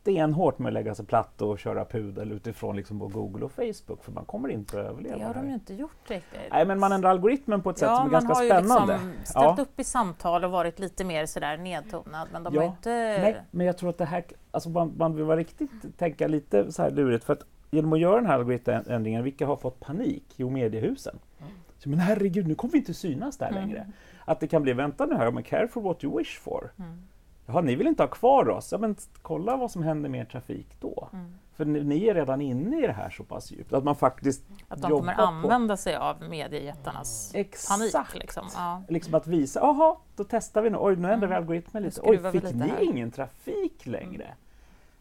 [0.00, 4.04] stenhårt med att lägga sig platt och köra pudel utifrån liksom på Google och Facebook
[4.04, 5.18] för man kommer inte att överleva.
[5.18, 6.40] Det har de ju inte gjort riktigt.
[6.50, 8.68] Nej men man ändrar algoritmen på ett sätt ja, som är ganska spännande.
[8.68, 9.62] Man har ju liksom ställt ja.
[9.62, 12.90] upp i samtal och varit lite mer sådär nedtonad men de ja, har inte...
[12.90, 16.72] Nej, men jag tror att det här, alltså man, man vill vara riktigt tänka lite
[16.72, 20.24] så här lurigt för att genom att göra den här algoritmändringen, vilka har fått panik?
[20.36, 21.18] Jo, mediehusen.
[21.38, 21.52] Mm.
[21.78, 23.60] Så, men herregud, nu kommer vi inte synas där mm.
[23.60, 23.86] längre.
[24.24, 26.70] Att det kan bli, vänta nu här, men careful what you wish for.
[26.78, 27.02] Mm.
[27.48, 28.72] Jaha, ni vill inte ha kvar oss?
[28.72, 31.08] Ja, men kolla vad som händer med er trafik då.
[31.12, 31.34] Mm.
[31.56, 34.42] För ni, ni, är redan inne i det här så pass djupt att man faktiskt
[34.68, 37.92] Att de kommer använda sig av mediejättarnas Exakt.
[37.92, 38.22] panik.
[38.22, 38.46] Liksom.
[38.54, 38.82] Ja.
[38.88, 40.76] liksom att visa, jaha, då testar vi nu.
[40.80, 41.28] Oj, nu ändrar mm.
[41.28, 42.00] vi algoritmen lite.
[42.04, 42.82] Oj, fick lite ni här.
[42.82, 44.24] ingen trafik längre?
[44.24, 44.36] Mm.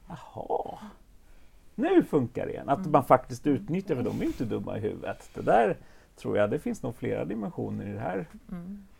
[0.07, 0.77] Jaha.
[1.75, 2.69] Nu funkar det igen.
[2.69, 2.91] Att mm.
[2.91, 5.29] man faktiskt utnyttjar, för de är inte dumma i huvudet.
[5.33, 5.77] Det där
[6.15, 8.25] tror jag, det finns nog flera dimensioner i det här.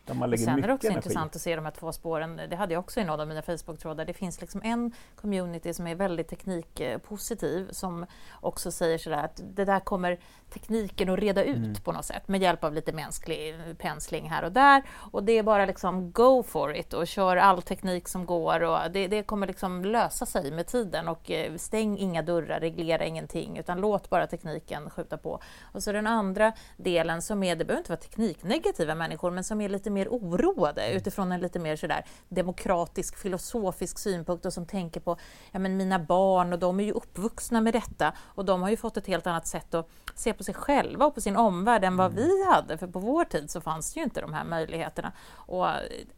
[0.08, 0.98] Där man lägger Sen är det också energi.
[0.98, 2.42] intressant att se de här två spåren.
[2.50, 4.06] Det hade jag också i någon av mina Facebook-trådar.
[4.06, 8.06] Det finns liksom en community som är väldigt teknikpositiv som
[8.42, 11.76] också säger sådär att det där kommer tekniken att reda ut mm.
[11.76, 14.84] på något sätt med hjälp av lite mänsklig pensling här och där.
[15.12, 18.80] Och det är bara liksom go for it och kör all teknik som går och
[18.92, 23.58] det, det kommer liksom lösa sig med tiden och eh, stäng inga dörrar, reglera ingenting
[23.58, 25.40] utan låt bara tekniken skjuta på.
[25.62, 29.62] Och så den andra delen som är, det behöver inte vara tekniknegativa människor, men som
[29.62, 35.00] är lite mer oroade utifrån en lite mer sådär demokratisk filosofisk synpunkt och som tänker
[35.00, 35.18] på
[35.52, 38.78] ja, men mina barn och de är ju uppvuxna med detta och de har ju
[38.78, 41.98] fått ett helt annat sätt att se på sig själva och på sin omvärld än
[41.98, 42.24] vad mm.
[42.24, 42.78] vi hade.
[42.78, 45.12] För på vår tid så fanns det ju inte de här möjligheterna.
[45.34, 45.68] Och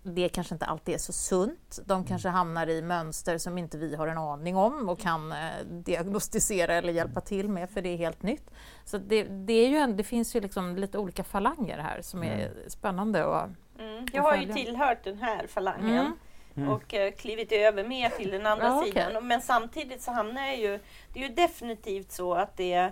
[0.04, 1.80] det kanske inte alltid är så sunt.
[1.86, 2.08] De mm.
[2.08, 5.38] kanske hamnar i mönster som inte vi har en aning om och kan eh,
[5.70, 8.52] diagnostisera eller hjälpa till med, för det är helt nytt.
[8.86, 12.24] Så det, det, är ju en, det finns ju liksom lite olika falanger här som
[12.24, 12.70] är mm.
[12.70, 13.26] spännande.
[13.26, 14.06] Och, mm.
[14.14, 16.00] Jag har ju tillhört den här falangen.
[16.00, 16.14] Mm.
[16.56, 16.70] Mm.
[16.70, 19.16] och uh, klivit över mer till den andra ja, sidan.
[19.16, 19.28] Okay.
[19.28, 20.80] Men samtidigt så hamnar jag ju...
[21.14, 22.92] Det är ju definitivt så att det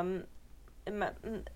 [0.00, 0.22] um,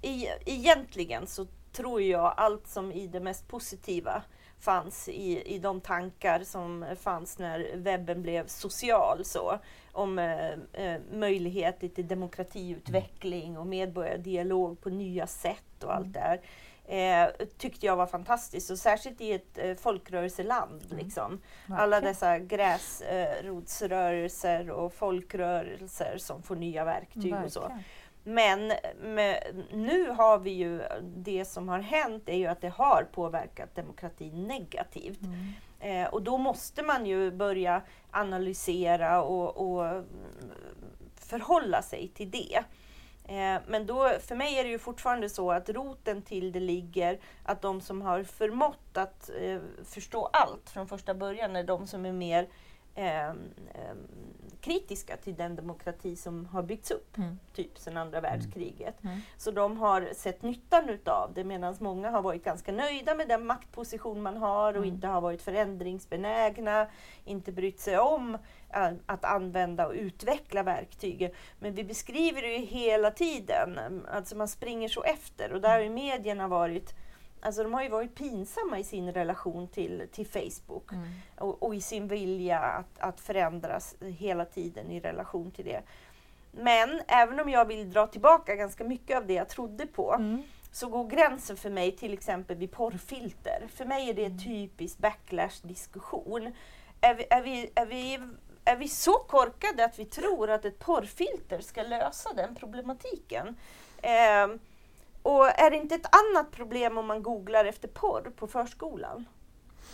[0.02, 4.22] e egentligen så tror jag, allt som i det mest positiva
[4.60, 9.24] fanns i, i de tankar som fanns när webben blev social.
[9.24, 9.58] Så,
[9.92, 16.12] om eh, eh, möjligheter till demokratiutveckling och medborgardialog på nya sätt och allt mm.
[16.12, 16.40] det här.
[16.88, 20.82] Eh, tyckte jag var fantastiskt och särskilt i ett eh, folkrörelseland.
[20.90, 21.04] Mm.
[21.04, 21.40] Liksom.
[21.68, 27.44] Alla dessa gräsrotsrörelser eh, och folkrörelser som får nya verktyg Verkligen.
[27.44, 27.78] och så.
[28.24, 28.72] Men
[29.02, 33.74] med, nu har vi ju, det som har hänt är ju att det har påverkat
[33.74, 35.22] demokratin negativt.
[35.22, 35.52] Mm.
[35.80, 40.04] Eh, och då måste man ju börja analysera och, och
[41.14, 42.64] förhålla sig till det.
[43.28, 47.18] Eh, men då, för mig är det ju fortfarande så att roten till det ligger
[47.42, 52.06] att de som har förmått att eh, förstå allt från första början är de som
[52.06, 52.48] är mer
[52.98, 53.32] eh,
[54.60, 57.38] kritiska till den demokrati som har byggts upp, mm.
[57.54, 58.30] typ sedan andra mm.
[58.30, 59.04] världskriget.
[59.04, 59.20] Mm.
[59.36, 63.46] Så de har sett nyttan utav det medan många har varit ganska nöjda med den
[63.46, 64.94] maktposition man har och mm.
[64.94, 66.86] inte har varit förändringsbenägna,
[67.24, 68.38] inte brytt sig om
[68.74, 71.30] äh, att använda och utveckla verktygen.
[71.58, 73.78] Men vi beskriver det ju hela tiden,
[74.12, 76.94] alltså man springer så efter och där har ju medierna varit
[77.40, 81.08] Alltså de har ju varit pinsamma i sin relation till, till Facebook mm.
[81.36, 85.82] och, och, i sin vilja att, att förändras hela tiden i relation till det.
[86.50, 90.42] Men även om jag vill dra tillbaka ganska mycket av det jag trodde på mm.
[90.72, 93.68] så går gränsen för mig till exempel vid porrfilter.
[93.74, 96.52] För mig är det en typisk backlash-diskussion.
[97.00, 98.20] Är vi, är, vi, är, vi,
[98.64, 103.56] är vi så korkade att vi tror att ett porrfilter ska lösa den problematiken?
[104.02, 104.46] Eh,
[105.28, 109.24] och är det inte ett annat problem om man googlar efter porr på förskolan?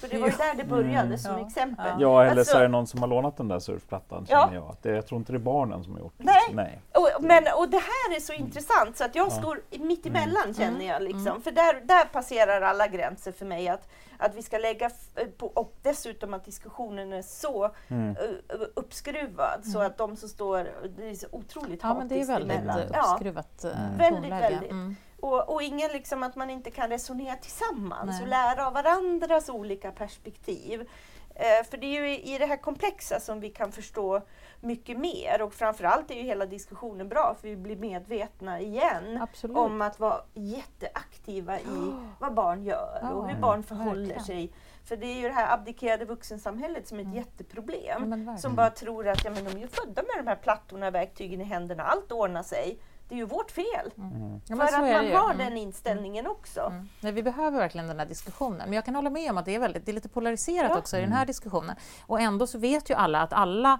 [0.01, 1.19] För det var ju där det började mm.
[1.19, 1.47] som ja.
[1.47, 1.93] exempel.
[1.99, 4.27] Ja, eller alltså, så är det någon som har lånat den där surfplattan.
[4.29, 4.51] Ja.
[4.55, 4.77] jag.
[4.83, 6.25] Det, jag tror inte det är barnen som har gjort det.
[6.25, 6.81] Nej, Nej.
[6.93, 9.31] Och, men, och det här är så intressant så att jag ja.
[9.31, 10.55] står mitt emellan mm.
[10.55, 11.03] känner jag.
[11.03, 11.27] Liksom.
[11.27, 11.43] Mm.
[11.43, 13.69] För där, där passerar alla gränser för mig.
[13.69, 14.91] Att, att vi ska lägga
[15.39, 18.17] på, och dessutom att diskussionen är så mm.
[18.75, 19.91] uppskruvad så mm.
[19.91, 22.81] att de som står, det är så otroligt ja, men det är väldigt emellan.
[22.81, 23.71] uppskruvat ja.
[23.71, 23.99] mm.
[23.99, 24.73] Väldigt, väldigt.
[25.25, 25.35] Mm.
[25.35, 28.23] Och, och ingen liksom att man inte kan resonera tillsammans Nej.
[28.23, 30.89] och lära av varandras olika perspektiv.
[31.35, 34.21] Eh, för det är ju i, det här komplexa som vi kan förstå
[34.61, 39.57] mycket mer och framförallt är ju hela diskussionen bra för vi blir medvetna igen Absolut.
[39.57, 44.25] om att vara jätteaktiva i vad barn gör ja, och hur barn förhåller verkligen.
[44.25, 44.53] sig.
[44.85, 47.19] För det är ju det här abdikerade vuxensamhället som är ett mm.
[47.19, 48.27] jätteproblem.
[48.27, 50.87] Ja, som bara tror att ja, men de är ju födda med de här plattorna
[50.87, 52.79] och verktygen i händerna, allt ordnar sig
[53.15, 53.93] det är ju vårt fel.
[53.99, 54.13] Mm.
[54.13, 54.41] mm.
[54.49, 55.39] Ja, för att man har mm.
[55.39, 56.61] den inställningen också.
[56.61, 56.89] Mm.
[57.01, 58.59] Nej, vi behöver verkligen den här diskussionen.
[58.59, 60.79] Men jag kan hålla med om att det är, väldigt, det är lite polariserat ja.
[60.79, 61.77] också i den här diskussionen.
[62.07, 63.79] Och ändå så vet ju alla att alla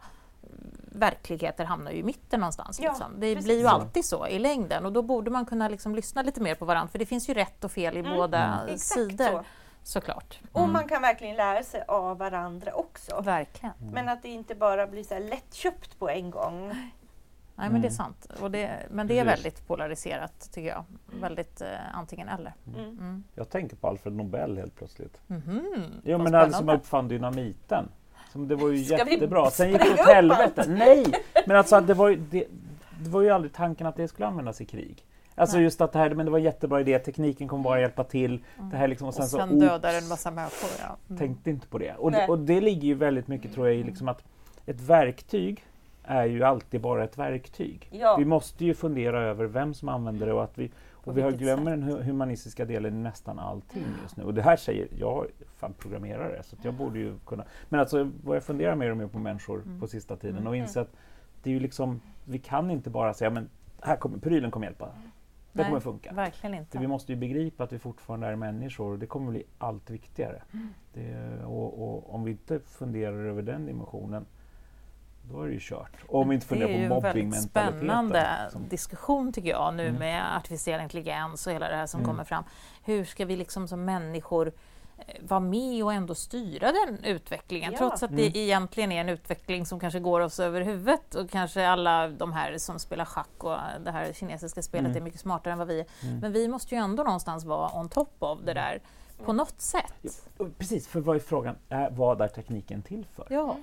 [0.93, 2.81] verkligheter hamnar ju i mitten någonstans.
[2.81, 3.21] Ja, liksom.
[3.21, 3.45] Det precis.
[3.45, 6.55] blir ju alltid så i längden och då borde man kunna liksom lyssna lite mer
[6.55, 8.17] på varandra för det finns ju rätt och fel i mm.
[8.17, 8.79] båda mm.
[8.79, 9.31] sidor.
[9.31, 9.45] Så.
[9.83, 10.39] Såklart.
[10.41, 10.63] Mm.
[10.63, 13.21] Och man kan verkligen lära sig av varandra också.
[13.21, 13.75] Verkligen.
[13.93, 16.75] Men att det inte bara blir så lättköpt på en gång.
[17.57, 17.97] Nej, men det är mm.
[17.97, 18.27] sant.
[18.41, 20.85] Och det, men det är väldigt polariserat, tycker jag.
[21.21, 22.55] Väldigt eh, antingen eller.
[22.67, 22.81] Mm.
[22.81, 22.99] mm.
[22.99, 23.25] Mm.
[23.35, 25.21] Jag tänker på Alfred Nobel helt plötsligt.
[25.29, 25.91] Mm -hmm.
[26.05, 27.89] Jo, men han som uppfann dynamiten.
[28.33, 29.51] Som det var ju Ska jättebra.
[29.51, 30.65] Sen gick det åt helvete.
[30.69, 31.07] Nej!
[31.47, 32.47] Men alltså, det var, ju, det,
[33.01, 35.05] det, var ju aldrig tanken att det skulle användas i krig.
[35.35, 35.65] Alltså Nej.
[35.65, 38.45] just att det här, men det var en jättebra idé, tekniken kommer bara hjälpa till.
[38.59, 38.71] Mm.
[38.71, 40.71] Det här liksom, och sen, och sen så, dödar en massa människor.
[40.81, 40.97] Ja.
[41.09, 41.19] Mm.
[41.19, 41.95] Tänkte inte på det.
[41.95, 42.29] Och, det.
[42.29, 44.25] och det ligger ju väldigt mycket tror jag i liksom att
[44.67, 45.65] ett verktyg
[46.05, 47.89] är ju alltid bara ett verktyg.
[47.93, 48.17] Ja.
[48.19, 51.33] Vi måste ju fundera över vem som använder det och att vi, och vi har
[51.33, 54.25] glömmer den humanistiska delen i nästan allting just nu.
[54.25, 57.45] Och det här säger jag, fan programmerare, så jag borde ju kunna...
[57.69, 59.81] Men alltså vad jag funderar mer och mer på människor mm.
[59.81, 60.49] på sista tiden mm.
[60.49, 60.93] och inser att
[61.43, 63.49] det är ju liksom, vi kan inte bara säga men
[63.81, 64.87] här kommer, prylen kommer hjälpa.
[65.53, 66.13] Det Nej, kommer funka.
[66.13, 66.79] Verkligen inte.
[66.79, 70.43] vi måste ju begripa att vi fortfarande är människor och det kommer bli allt viktigare.
[70.53, 70.69] Mm.
[70.93, 74.27] Det, och, och, om vi inte funderar över den dimensionen
[75.31, 75.93] då är det ju kört.
[76.09, 77.51] Om vi inte funderar på mobbingmentaliteten.
[77.53, 78.69] Det är ju en spännande som...
[78.69, 79.99] diskussion tycker jag nu mm.
[79.99, 82.11] med artificiell intelligens och hela det här som mm.
[82.11, 82.45] kommer fram.
[82.85, 84.53] Hur ska vi liksom som människor
[84.99, 87.79] eh, vara med och ändå styra den utvecklingen ja.
[87.79, 88.33] trots att det mm.
[88.37, 92.59] egentligen är en utveckling som kanske går oss över huvudet och kanske alla de här
[92.59, 94.97] som spelar schack och det här kinesiska spelet mm.
[94.97, 95.87] är mycket smartare än vad vi är.
[96.03, 96.19] Mm.
[96.19, 98.81] Men vi måste ju ändå någonstans vara on top of det där
[99.25, 100.23] på något sätt.
[100.39, 101.57] Ja, precis, för vad är frågan?
[101.91, 103.27] Vad är tekniken till för?
[103.31, 103.57] Ja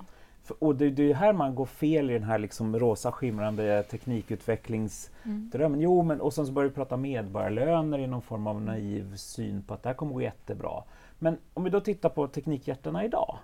[0.60, 5.80] och det, det är här man går fel i den här liksom rosa skimrande teknikutvecklingsdrömmen.
[5.80, 5.82] Mm.
[5.82, 9.64] Jo, men och sen så börjar vi prata medborgarlöner i någon form av naiv syn
[9.64, 10.84] på att det här kommer gå jättebra.
[11.20, 13.38] Men om vi då tittar på teknikjättarna idag.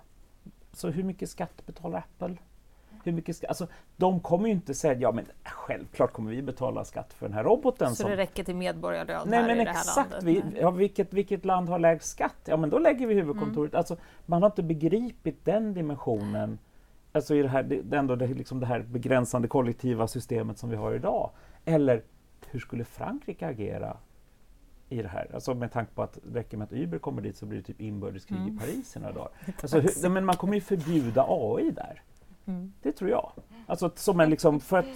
[0.72, 2.36] Så hur mycket skatt betalar Apple?
[3.04, 6.84] hur mycket ska, alltså, de kommer ju inte säga ja men självklart kommer vi betala
[6.84, 7.88] skatt för den här roboten.
[7.88, 10.22] Så som, det räcker till medborgarlön nej, här men i exakt, det här landet?
[10.54, 12.36] Vi, ja, vilket, vilket land har lägst skatt?
[12.44, 13.72] Ja men då lägger vi huvudkontoret.
[13.72, 13.78] Mm.
[13.78, 16.58] Alltså, man har inte begripit den dimensionen
[17.12, 20.76] alltså i det, här, det, ändå det, liksom det här begränsande kollektiva systemet som vi
[20.76, 21.30] har idag.
[21.64, 22.02] Eller
[22.46, 23.96] hur skulle Frankrike agera
[24.88, 25.30] i det här?
[25.34, 27.64] Alltså med tanke på att det räcker med att Uber kommer dit så blir det
[27.64, 28.54] typ inbördeskrig mm.
[28.54, 29.30] i Paris i några dagar.
[29.62, 32.02] Alltså, hur, men man kommer ju förbjuda AI där.
[32.46, 32.72] Mm.
[32.82, 33.32] Det tror jag.
[33.66, 34.86] Alltså, som en liksom, för, att,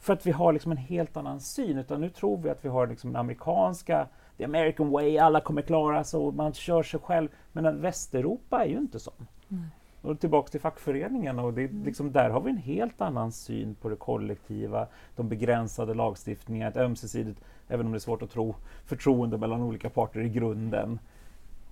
[0.00, 1.78] för att vi har liksom en helt annan syn.
[1.78, 5.62] Utan nu tror vi att vi har liksom den amerikanska, the American way, alla kommer
[5.62, 7.28] klara sig och man kör sig själv.
[7.52, 9.26] Men Västeuropa är ju inte sån.
[9.48, 9.64] Mm.
[10.02, 11.84] Och tillbaks till fackföreningen och det, mm.
[11.84, 14.86] liksom, där har vi en helt annan syn på det kollektiva,
[15.16, 19.90] de begränsade lagstiftningarna, ett ömsesidigt, även om det är svårt att tro, förtroende mellan olika
[19.90, 20.98] parter i grunden.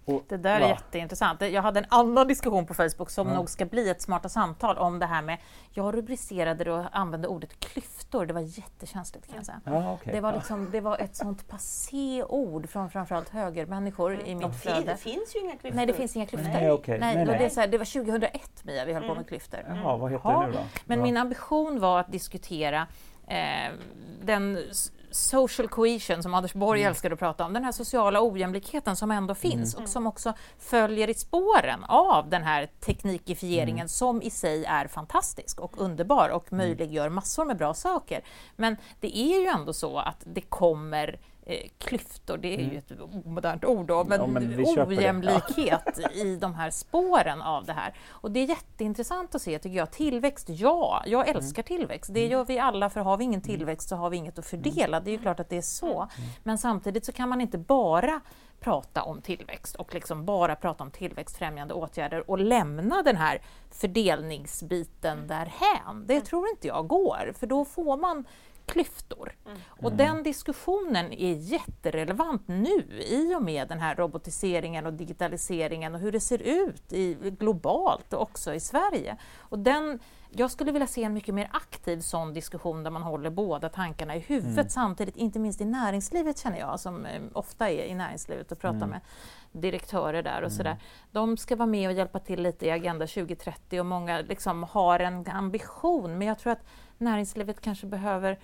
[0.09, 0.69] Och, det där är va?
[0.69, 1.41] jätteintressant.
[1.41, 3.37] Jag hade en annan diskussion på Facebook som mm.
[3.37, 5.39] nog ska bli ett smarta samtal om det här med,
[5.71, 9.61] jag rubricerade det och använde ordet klyftor, det var jättekänsligt kan jag säga.
[9.65, 10.15] Ja, okay.
[10.15, 14.27] det, var liksom, det var ett sånt passé-ord från framförallt högermänniskor mm.
[14.27, 14.81] i mitt flöde.
[14.81, 15.77] Det finns ju inga klyftor.
[15.77, 16.51] Nej, det finns inga klyftor.
[16.53, 16.99] Nej, okay.
[16.99, 17.39] nej, nej, nej.
[17.39, 19.15] Det, så här, det, var 2001 Mia, vi höll mm.
[19.15, 19.61] på med klyftor.
[19.69, 20.41] Jaha, vad heter ja.
[20.41, 20.59] det nu då?
[20.85, 21.05] Men ja.
[21.05, 22.87] min ambition var att diskutera
[23.27, 23.73] eh,
[24.23, 24.59] den
[25.11, 26.91] social cohesion som Anders Borg mm.
[26.91, 29.85] älskar att prata om, den här sociala ojämlikheten som ändå finns mm.
[29.85, 33.89] och som också följer i spåren av den här teknikifieringen mm.
[33.89, 36.67] som i sig är fantastisk och underbar och mm.
[36.67, 38.25] möjliggör massor med bra saker.
[38.57, 42.73] Men det är ju ändå så att det kommer eh, klyftor, det är mm.
[42.73, 42.93] ju ett
[43.25, 47.95] omodernt ord då, men, ja, men ojämlikhet i de här spåren av det här.
[48.09, 49.91] Och det är jätteintressant att se, tycker jag.
[49.91, 51.37] Tillväxt, ja, jag mm.
[51.37, 51.79] älskar mm.
[51.79, 52.15] tillväxt.
[52.15, 53.59] Det gör vi alla, för har vi ingen mm.
[53.59, 55.01] tillväxt så har vi inget att fördela.
[55.01, 56.01] Det är ju klart att det är så.
[56.01, 56.31] Mm.
[56.43, 58.21] Men samtidigt så kan man inte bara
[58.61, 65.27] prata om tillväxt och liksom bara prata om tillväxtfrämjande åtgärder och lämna den här fördelningsbiten
[65.27, 66.07] därhän.
[66.07, 68.25] Det tror inte jag går, för då får man
[68.69, 69.33] klyftor.
[69.47, 69.59] Mm.
[69.83, 76.01] Och den diskussionen är jätterelevant nu i och med den här robotiseringen och digitaliseringen och
[76.01, 79.17] hur det ser ut i, globalt och också i Sverige.
[79.39, 79.99] Och den,
[80.31, 84.17] jag skulle vilja se en mycket mer aktiv sån diskussion där man håller båda tankarna
[84.17, 84.69] i huvudet mm.
[84.69, 88.77] samtidigt, inte minst i näringslivet känner jag, som eh, ofta är i näringslivet och pratar
[88.77, 88.91] mm.
[88.91, 89.01] med
[89.53, 90.51] direktörer där och mm.
[90.51, 90.77] sådär.
[91.13, 95.01] De ska vara med och hjälpa till lite i Agenda 2030 och många liksom har
[95.01, 96.65] en ambition, men jag tror att
[96.99, 98.39] näringslivet kanske behöver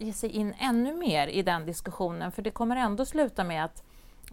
[0.00, 3.82] ge sig in ännu mer i den diskussionen för det kommer ändå sluta med att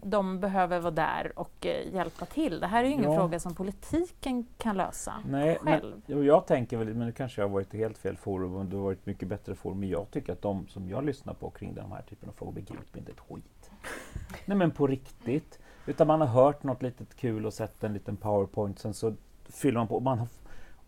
[0.02, 2.60] de behöver vara där och eh, hjälpa till.
[2.60, 3.16] Det här är ju ingen ja.
[3.16, 6.02] fråga som politiken kan lösa Nej, själv.
[6.06, 8.76] Men, jag tänker väl, men det kanske har varit i helt fel forum och det
[8.76, 9.80] har varit mycket bättre forum.
[9.80, 12.52] Men jag tycker att de som jag lyssnar på kring den här typen av frågor
[12.52, 13.70] begriper inte ett skit.
[14.44, 15.58] Nej men på riktigt.
[15.86, 19.78] Utan man har hört något litet kul och sett en liten powerpoint, sen så fyller
[19.78, 20.00] man på.
[20.00, 20.28] Man har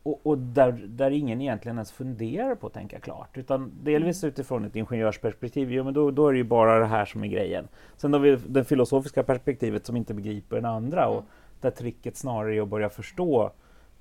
[0.03, 3.39] och, och, där, där ingen egentligen ens funderar på att tänka klart.
[3.39, 4.33] Utan delvis mm.
[4.33, 7.29] utifrån ett ingenjörsperspektiv, jo, men då, då är det ju bara det här som är
[7.29, 7.69] grejen.
[7.97, 11.27] Sen har vi det filosofiska perspektivet som inte begriper den andra och mm.
[11.61, 13.53] där tricket snarare är att börja förstå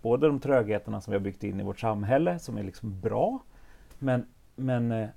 [0.02, 3.40] både de trögheterna som vi har byggt in i vårt samhälle som är liksom bra,
[4.00, 5.10] men, men, eh,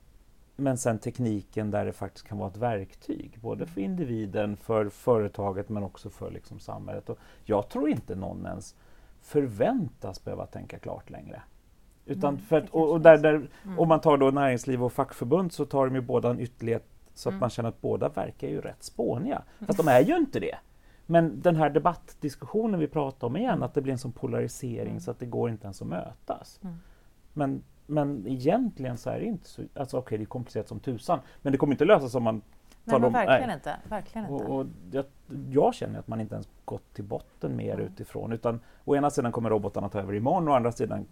[0.57, 5.69] men sen tekniken där det faktiskt kan vara ett verktyg, både för individen, för företaget
[5.69, 7.09] men också för liksom samhället.
[7.09, 8.75] Och jag tror inte någon ens
[9.23, 11.43] förväntas behöva tänka klart längre.
[12.07, 13.79] Utan för att, och, och där, där, mm.
[13.79, 17.29] Om man tar då näringsliv och fackförbund så tar de ju båda en ytterlighet så
[17.29, 17.41] att mm.
[17.41, 19.43] man känner att båda verkar ju rätt spåniga.
[19.67, 20.57] Fast de är ju inte det.
[21.07, 25.01] Men den här debattdiskussionen vi pratar om igen, att det blir en sån polarisering mm.
[25.01, 26.61] så att det går inte ens att mötas.
[26.63, 26.77] Mm.
[27.33, 30.81] Men, men egentligen så är det inte så, alltså okej okay, det är komplicerat som
[30.81, 32.43] tusan, men det kommer inte lösas om man
[32.85, 33.55] Nej, men verkligen nej.
[33.55, 33.77] inte.
[33.89, 34.45] Verkligen inte.
[34.45, 35.05] Och, och jag,
[35.51, 37.87] jag, känner att man inte ens gått till botten mer mm.
[37.87, 38.33] utifrån.
[38.33, 41.07] Utan å ena sidan kommer robotarna ta över imorgon, å andra sidan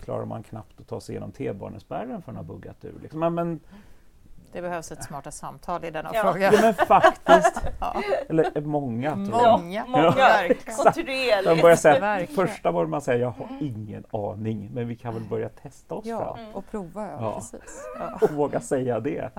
[0.00, 3.00] klarar man knappt att ta sig igenom T-banespärren för att ha buggat ur.
[3.02, 3.20] Liksom.
[3.20, 3.60] Men, men,
[4.52, 6.22] det behövs ett smarta samtal i denna ja.
[6.22, 6.52] fråga.
[6.52, 7.60] Ja men faktiskt.
[7.80, 8.02] ja.
[8.28, 9.14] Eller eh, många.
[9.14, 9.86] Många.
[9.86, 10.14] många.
[10.16, 12.34] Ja, Kontinuerligt.
[12.34, 16.06] första var man säger, jag har ingen aning, men vi kan väl börja testa oss
[16.06, 16.38] ja, fram.
[16.38, 16.54] Mm.
[16.54, 17.34] Och prova, ja.
[17.34, 17.86] Precis.
[18.22, 19.30] Och våga säga det.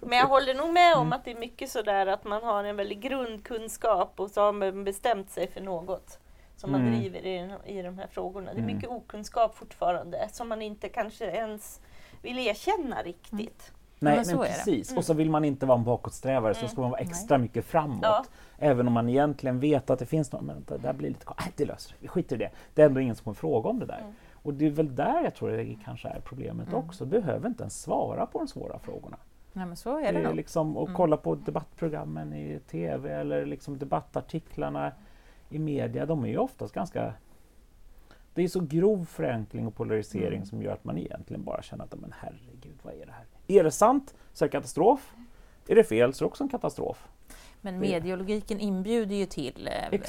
[0.00, 1.12] Men jag håller nog med om mm.
[1.12, 4.84] att det är mycket sådär att man har en väldig grundkunskap och så har man
[4.84, 6.18] bestämt sig för något
[6.56, 7.00] som man mm.
[7.00, 8.50] driver i, i de här frågorna.
[8.50, 8.76] Det är mm.
[8.76, 11.80] mycket okunskap fortfarande som man inte kanske ens
[12.22, 13.72] vill erkänna riktigt.
[13.98, 14.90] Nej, men, men precis.
[14.90, 14.98] Mm.
[14.98, 16.62] Och så vill man inte vara en bakåtsträvare mm.
[16.62, 17.42] så ska man vara extra Nej.
[17.42, 17.98] mycket framåt.
[18.02, 18.24] Ja.
[18.58, 21.52] Även om man egentligen vet att det finns något, men det där blir lite Nej,
[21.56, 22.50] det löser vi, skiter i det.
[22.74, 23.98] Det är ändå ingen som kommer fråga om det där.
[23.98, 24.12] Mm.
[24.32, 26.78] Och det är väl där jag tror det kanske är problemet mm.
[26.78, 27.06] också.
[27.06, 29.16] Behöver inte ens svara på de svåra frågorna.
[29.52, 30.96] Nej, men så är det, det är liksom, Och mm.
[30.96, 34.92] kolla på debattprogrammen i TV eller liksom debattartiklarna
[35.48, 36.06] i media.
[36.06, 37.14] De är ju oftast ganska
[38.34, 40.46] det är så grov förenkling och polarisering mm.
[40.46, 43.26] som gör att man egentligen bara känner att men herregud, vad är det här?
[43.48, 45.14] Är det sant så är det katastrof.
[45.68, 47.08] Är det fel så är det också en katastrof.
[47.60, 50.00] Men medielogiken inbjuder ju till eh,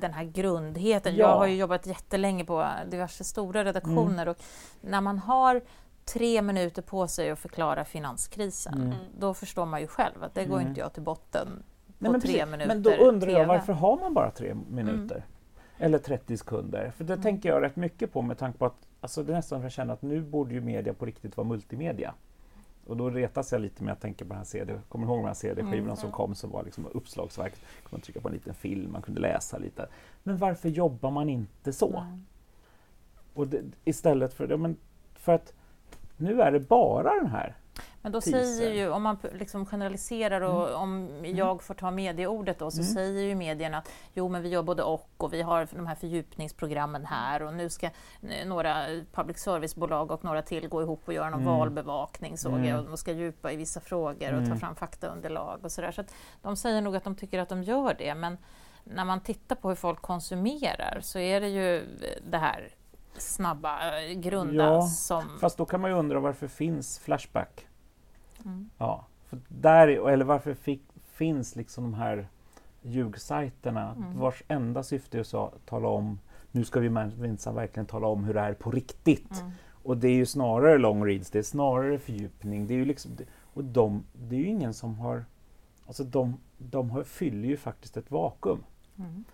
[0.00, 1.16] den här grundheten.
[1.16, 1.18] Ja.
[1.18, 4.28] Jag har ju jobbat jättelänge på diverse stora redaktioner mm.
[4.28, 4.36] och
[4.80, 5.62] när man har
[6.04, 8.94] tre minuter på sig att förklara finanskrisen, mm.
[9.18, 10.68] då förstår man ju själv att det går mm.
[10.68, 11.62] inte jag till botten
[11.98, 12.50] på men, tre precis.
[12.50, 12.66] minuter.
[12.66, 15.16] Men då undrar jag varför har man bara tre minuter?
[15.16, 15.28] Mm.
[15.78, 16.92] Eller 30 sekunder?
[16.96, 17.22] För det mm.
[17.22, 19.72] tänker jag rätt mycket på med tanke på att alltså det är nästan för att
[19.72, 22.14] känna att nu borde ju media på riktigt vara multimedia.
[22.86, 25.26] Och då retas jag lite med att tänka på den här CD, kommer ihåg de
[25.26, 25.96] här CD-skivorna mm.
[25.96, 27.52] som kom som var liksom uppslagsverk?
[27.90, 29.88] Man trycka på en liten film, man kunde läsa lite.
[30.22, 31.96] Men varför jobbar man inte så?
[31.98, 32.26] Mm.
[33.34, 34.76] Och det, istället för, ja, men
[35.14, 35.52] för att
[36.16, 37.56] nu är det bara den här
[38.02, 38.42] men då teaser.
[38.42, 40.80] säger ju, om man liksom generaliserar och mm.
[40.80, 41.36] om mm.
[41.36, 42.94] jag får ta medieordet då, så mm.
[42.94, 45.94] säger ju medierna att jo men vi gör både och och vi har de här
[45.94, 47.90] fördjupningsprogrammen här och nu ska
[48.46, 51.58] några public service-bolag och några till gå ihop och göra någon mm.
[51.58, 52.78] valbevakning såg jag mm.
[52.80, 54.58] och de ska djupa i vissa frågor och ta mm.
[54.58, 55.92] fram faktaunderlag och sådär.
[55.92, 58.38] Så att de säger nog att de tycker att de gör det men
[58.84, 61.86] när man tittar på hur folk konsumerar så är det ju
[62.30, 62.74] det här
[63.18, 65.22] snabba, eh, grunda ja, som...
[65.40, 67.66] Fast då kan man ju undra varför finns Flashback?
[68.44, 68.70] Mm.
[68.78, 72.28] Ja, för där, eller varför fick, finns liksom de här
[72.82, 74.18] ljugsajterna mm.
[74.18, 76.18] vars enda syfte är att tala om,
[76.50, 79.40] nu ska vi minsann verkligen tala om hur det är på riktigt.
[79.40, 79.52] Mm.
[79.84, 82.66] Och det är ju snarare long reads, det är snarare fördjupning.
[82.66, 83.16] Det är ju liksom,
[83.54, 85.24] och de, det är ju ingen som har...
[85.86, 88.64] Alltså de, de har, fyller ju faktiskt ett vakuum.
[88.98, 89.24] Mm.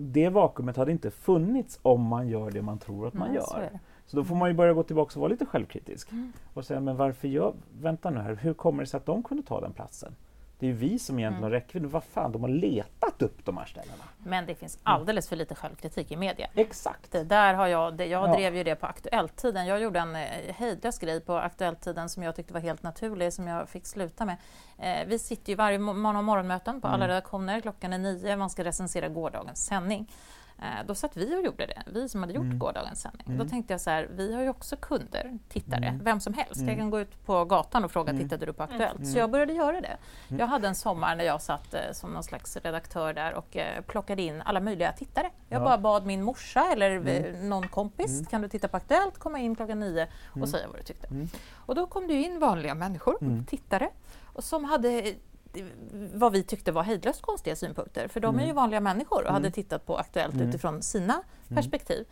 [0.00, 3.70] Det vakuumet hade inte funnits om man gör det man tror att man gör.
[4.06, 6.12] Så då får man ju börja gå tillbaka och vara lite självkritisk.
[6.12, 6.32] Mm.
[6.54, 7.54] Och säga, men varför gör...
[7.80, 10.14] Vänta nu här, hur kommer det sig att de kunde ta den platsen?
[10.60, 11.42] Det är ju vi som egentligen mm.
[11.42, 11.86] har räckvidd.
[11.86, 14.04] Vad fan, de har letat upp de här ställena.
[14.18, 16.48] Men det finns alldeles för lite självkritik i media.
[16.54, 17.12] Exakt.
[17.12, 18.34] Det där har jag, det, jag ja.
[18.34, 19.66] drev ju det på Aktuelltiden.
[19.66, 23.46] Jag gjorde en eh, hejdlös grej på Aktuelltiden som jag tyckte var helt naturlig, som
[23.46, 24.36] jag fick sluta med.
[24.78, 26.94] Eh, vi sitter ju varje morgon och morgonmöten på mm.
[26.94, 27.60] alla redaktioner.
[27.60, 30.08] Klockan är nio, man ska recensera gårdagens sändning.
[30.62, 32.58] Eh, då satt vi och gjorde det, vi som hade gjort mm.
[32.58, 33.26] gårdagens sändning.
[33.26, 33.38] Mm.
[33.38, 36.04] Då tänkte jag så här, vi har ju också kunder, tittare, mm.
[36.04, 36.56] vem som helst.
[36.56, 36.78] Jag mm.
[36.78, 38.22] kan gå ut på gatan och fråga, mm.
[38.22, 38.96] tittade du på Aktuellt?
[38.96, 39.18] Så mm.
[39.18, 39.96] jag började göra det.
[40.28, 43.80] Jag hade en sommar när jag satt eh, som någon slags redaktör där och eh,
[43.80, 45.30] plockade in alla möjliga tittare.
[45.48, 45.64] Jag ja.
[45.64, 47.00] bara bad min morsa eller
[47.42, 50.08] någon kompis, kan du titta på Aktuellt, komma in klockan nio
[50.40, 51.08] och säga vad du tyckte.
[51.66, 53.88] Och då kom det in vanliga människor, tittare,
[54.32, 55.14] och som hade
[56.14, 58.08] vad vi tyckte var hejdlöst konstiga synpunkter.
[58.08, 58.56] För de är ju mm.
[58.56, 59.34] vanliga människor och mm.
[59.34, 60.48] hade tittat på Aktuellt mm.
[60.48, 61.56] utifrån sina mm.
[61.56, 62.06] perspektiv.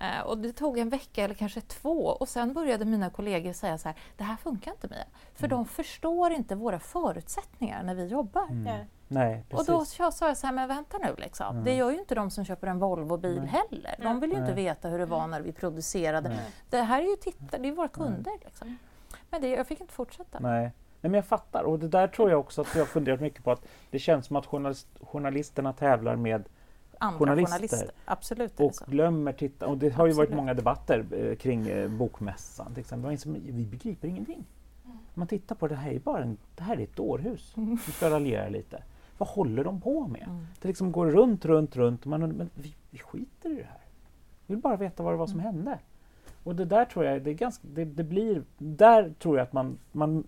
[0.00, 3.78] Uh, och det tog en vecka eller kanske två och sen började mina kollegor säga
[3.78, 5.04] så här, det här funkar inte Mia.
[5.34, 5.56] För mm.
[5.56, 8.46] de förstår inte våra förutsättningar när vi jobbar.
[8.50, 8.86] Mm.
[9.08, 11.46] Nej, och då sa jag så här, men vänta nu liksom.
[11.50, 11.64] Mm.
[11.64, 13.94] Det gör ju inte de som köper en Volvo-bil heller.
[14.02, 14.44] De vill ju Nej.
[14.44, 16.28] inte veta hur det var när vi producerade.
[16.28, 16.38] Nej.
[16.70, 18.32] Det här är ju tittare, det är våra kunder.
[18.44, 18.78] Liksom.
[19.30, 20.38] Men det, jag fick inte fortsätta.
[20.40, 20.72] Nej.
[21.04, 23.44] Nej, men jag fattar och det där tror jag också att jag har funderat mycket
[23.44, 26.44] på att det känns som att journalist, journalisterna tävlar med
[26.98, 27.52] Andra journalister.
[27.52, 27.90] journalister.
[28.04, 28.60] Absolut.
[28.60, 29.66] Och glömmer titta.
[29.66, 33.16] Och det har ju varit många debatter eh, kring eh, bokmässan till exempel.
[33.34, 34.44] Vi begriper ingenting.
[34.84, 34.98] Mm.
[35.14, 37.54] Man tittar på det här är bara en, det här är ett dårhus.
[37.56, 37.78] Mm.
[37.86, 38.82] Vi ska raljera lite.
[39.18, 40.22] Vad håller de på med?
[40.22, 40.46] Mm.
[40.62, 42.04] Det liksom går runt, runt, runt.
[42.04, 43.80] Man men vi, vi skiter i det här.
[44.46, 45.54] Vi vill bara veta vad det var som mm.
[45.54, 45.78] hände.
[46.44, 49.52] Och det där tror jag, det, är ganska, det, det, blir, där tror jag att
[49.52, 50.24] man, man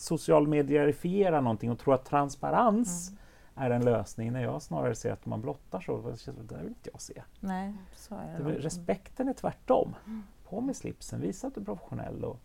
[0.00, 3.20] social medierifiera någonting och tro att transparens mm.
[3.54, 7.00] är en lösning när jag snarare ser att man blottar så, det vill inte jag
[7.00, 7.22] se.
[7.40, 9.96] Nej, så är det respekten är tvärtom.
[10.06, 10.22] Mm.
[10.48, 12.24] På med slipsen, visa att du är professionell.
[12.24, 12.40] Och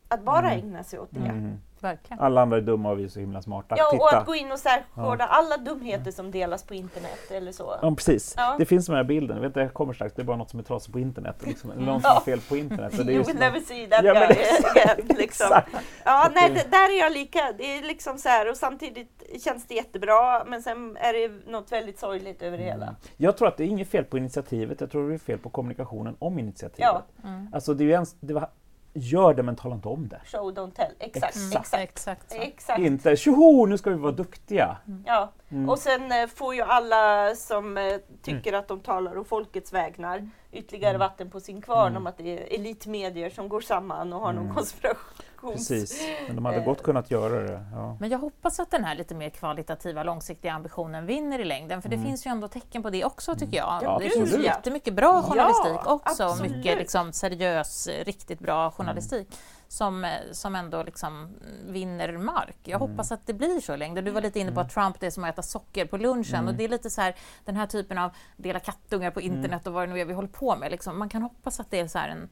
[0.07, 0.65] att bara mm.
[0.65, 1.57] ägna sig åt det.
[1.81, 2.19] Verkligen.
[2.19, 3.75] Alla andra är dumma och vi är så himla smarta.
[3.77, 4.03] Ja, Titta.
[4.03, 7.75] och att gå in och särskåda alla dumheter som delas på internet eller så.
[7.81, 8.33] Ja, precis.
[8.37, 8.55] Ja.
[8.59, 10.49] Det finns den här bilden, jag vet inte, jag kommer strax, det är bara något
[10.49, 11.35] som är trasigt på internet.
[11.45, 12.13] Liksom, eller någon som Ja.
[12.13, 12.99] har fel på internet.
[12.99, 15.07] och det är You will never see that Ja, guy again.
[15.17, 15.61] Liksom.
[16.05, 17.39] Ja, nej, det- där är jag lika.
[17.57, 21.71] Det är liksom så här och samtidigt känns det jättebra men sen är det något
[21.71, 22.85] väldigt sorgligt över det hela.
[22.85, 22.95] Mm.
[23.17, 25.49] Jag tror att det är inget fel på initiativet, jag tror det är fel på
[25.49, 26.89] kommunikationen om initiativet.
[26.93, 27.03] Ja.
[27.23, 27.47] Mm.
[27.53, 28.49] Alltså det är ju ens, det var,
[28.93, 30.21] gör det men tala inte om det.
[30.25, 30.91] Show don't tell.
[30.99, 31.35] Exakt.
[31.35, 31.55] Exakt.
[31.55, 31.83] Exakt.
[31.83, 32.33] Exakt.
[32.33, 32.79] Exakt.
[32.79, 34.77] Inte tjoho, nu ska vi vara duktiga.
[35.05, 35.31] Ja.
[35.49, 35.69] Mm.
[35.69, 37.83] Och sen eh, får ju alla som eh,
[38.21, 40.99] tycker att de talar å folkets vägnar ytterligare Mm.
[40.99, 41.97] vatten på sin kvarn Mm.
[42.01, 44.55] om att det är elitmedier som går samman och har någon Mm.
[44.55, 45.07] konspirations...
[45.41, 46.63] Precis, men de hade Eh.
[46.63, 47.65] gott kunnat göra det.
[47.73, 47.97] Ja.
[47.99, 51.81] Men jag hoppas att den här lite mer kvalitativa, långsiktiga ambitionen vinner i längden.
[51.81, 52.07] För det Mm.
[52.07, 53.79] finns ju ändå tecken på det också tycker jag.
[53.83, 56.23] Ja, det gud, finns jättemycket bra journalistik Ja, också.
[56.23, 56.51] absolut.
[56.55, 59.27] Mycket liksom seriös, riktigt bra journalistik.
[59.71, 61.29] Som, eh, som ändå liksom
[61.67, 62.57] vinner mark.
[62.63, 62.89] Jag Mm.
[62.91, 64.05] hoppas att det blir så i längden.
[64.05, 66.35] Du var lite inne på att Trump det är som att äta socker på lunchen.
[66.35, 66.47] Mm.
[66.47, 67.15] Och det är lite så här,
[67.45, 70.27] den här typen av dela kattungar på internet och vad det nu är vi håller
[70.27, 70.71] på med.
[70.71, 70.99] Liksom.
[70.99, 72.29] Man kan hoppas att det är så en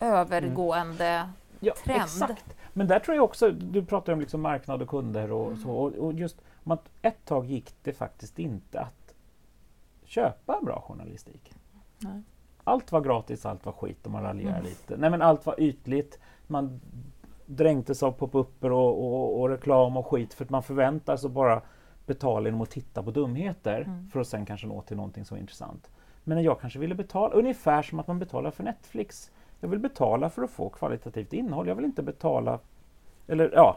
[0.00, 1.28] övergående
[1.60, 2.02] Ja, trend.
[2.02, 2.56] exakt.
[2.72, 5.70] Men där tror jag också, du pratar om liksom marknad och kunder och så.
[5.70, 9.14] Och, och just om ett tag gick det faktiskt inte att
[10.04, 11.54] köpa bra journalistik.
[11.98, 12.22] Nej.
[12.64, 14.68] Allt var gratis, allt var skit och man raljerade Mm.
[14.70, 14.96] lite.
[14.96, 16.18] Nej men allt var ytligt.
[16.46, 16.80] Man
[17.46, 21.62] dränktes av pop-upper och, och, och reklam och skit för att man förväntar sig bara
[22.06, 24.10] betala genom att titta på dumheter Mm.
[24.10, 25.90] för att sen kanske nå till någonting som är intressant.
[26.24, 29.30] Men jag kanske ville betala, ungefär som att man betalar för Netflix.
[29.60, 31.68] Jag vill betala för att få kvalitativt innehåll.
[31.68, 32.58] Jag vill inte betala,
[33.26, 33.76] eller ja,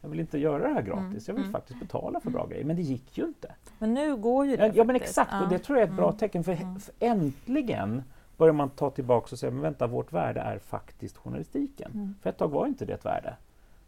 [0.00, 1.00] jag vill inte göra det här gratis.
[1.00, 1.52] Mm, Jag vill mm.
[1.52, 2.64] faktiskt betala för bra grejer.
[2.64, 3.54] Men det gick ju inte.
[3.78, 5.18] Men nu går ju det Ja, ja men faktiskt.
[5.18, 6.18] exakt, och det tror jag är ett bra Mm.
[6.18, 6.44] tecken.
[6.44, 6.80] För, Mm.
[6.80, 8.02] för äntligen
[8.36, 11.90] börjar man ta tillbaka och säga, men vänta, vårt värde är faktiskt journalistiken.
[11.94, 12.14] Mm.
[12.22, 13.36] För ett tag var inte det ett värde.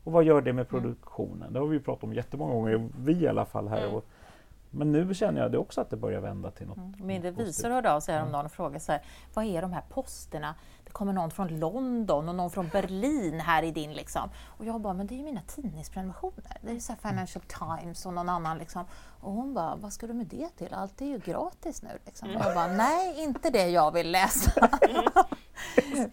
[0.04, 1.52] Och vad gör det med produktionen?
[1.52, 3.82] Det har vi pratat om jättemånga gånger, vi i alla fall här.
[3.82, 3.94] Mm.
[3.94, 4.04] Och,
[4.70, 6.94] men nu känner jag det också att det börjar vända till något Mm.
[6.98, 9.00] Min revisor hörde av sig häromdagen och frågade så här,
[9.34, 10.54] vad är de här posterna?
[10.96, 14.30] Det kommer någon från London och någon från Berlin här i din liksom.
[14.46, 16.56] Och jag bara, men det är ju mina tidningsprenumerationer.
[16.62, 18.84] Det är ju så här Financial Times och någon annan liksom.
[19.20, 20.74] Och hon bara, vad ska du med det till?
[20.74, 22.30] Allt är ju gratis nu liksom.
[22.30, 22.42] Mm.
[22.44, 24.68] Jag bara, nej inte det jag vill läsa.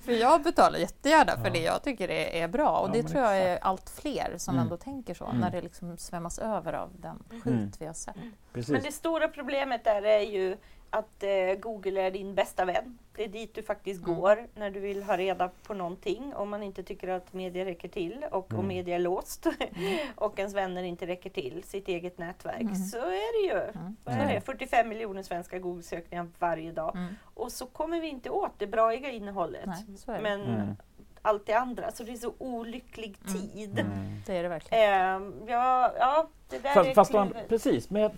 [0.02, 1.50] för jag betalar jättegärna för Ja.
[1.54, 2.78] det jag tycker är, är bra.
[2.80, 4.64] Och Ja, det tror jag är allt fler som Mm.
[4.64, 5.26] ändå tänker så.
[5.26, 5.38] Mm.
[5.38, 7.72] När det liksom svämmas över av den skit Mm.
[7.80, 8.16] vi har sett.
[8.54, 8.70] Precis.
[8.72, 10.58] Men det stora problemet där är ju
[10.94, 12.98] att eh, Google är din bästa vän.
[13.16, 14.16] Det är dit du faktiskt Mm.
[14.20, 16.34] går när du vill ha reda på någonting.
[16.36, 18.60] Om man inte tycker att media räcker till och Mm.
[18.60, 19.46] om media är låst
[20.16, 22.76] och ens vänner inte räcker till sitt eget nätverk Mm.
[22.76, 23.62] så är det ju.
[23.62, 23.96] Mm.
[24.06, 24.28] Är Mm.
[24.36, 24.42] det?
[24.42, 26.96] 45 miljoner svenska Google-sökningar varje dag.
[26.96, 27.16] Mm.
[27.34, 29.66] Och så kommer vi inte åt det braiga innehållet.
[30.08, 30.22] Nej.
[30.22, 30.76] Men Mm.
[31.22, 31.92] allt det andra.
[31.92, 33.34] Så det är så olycklig Mm.
[33.42, 33.80] tid.
[33.80, 33.92] Mm.
[34.26, 34.84] Det är det verkligen.
[34.94, 38.12] Ehm, ja, ja, det där Fast, är fast man, precis, men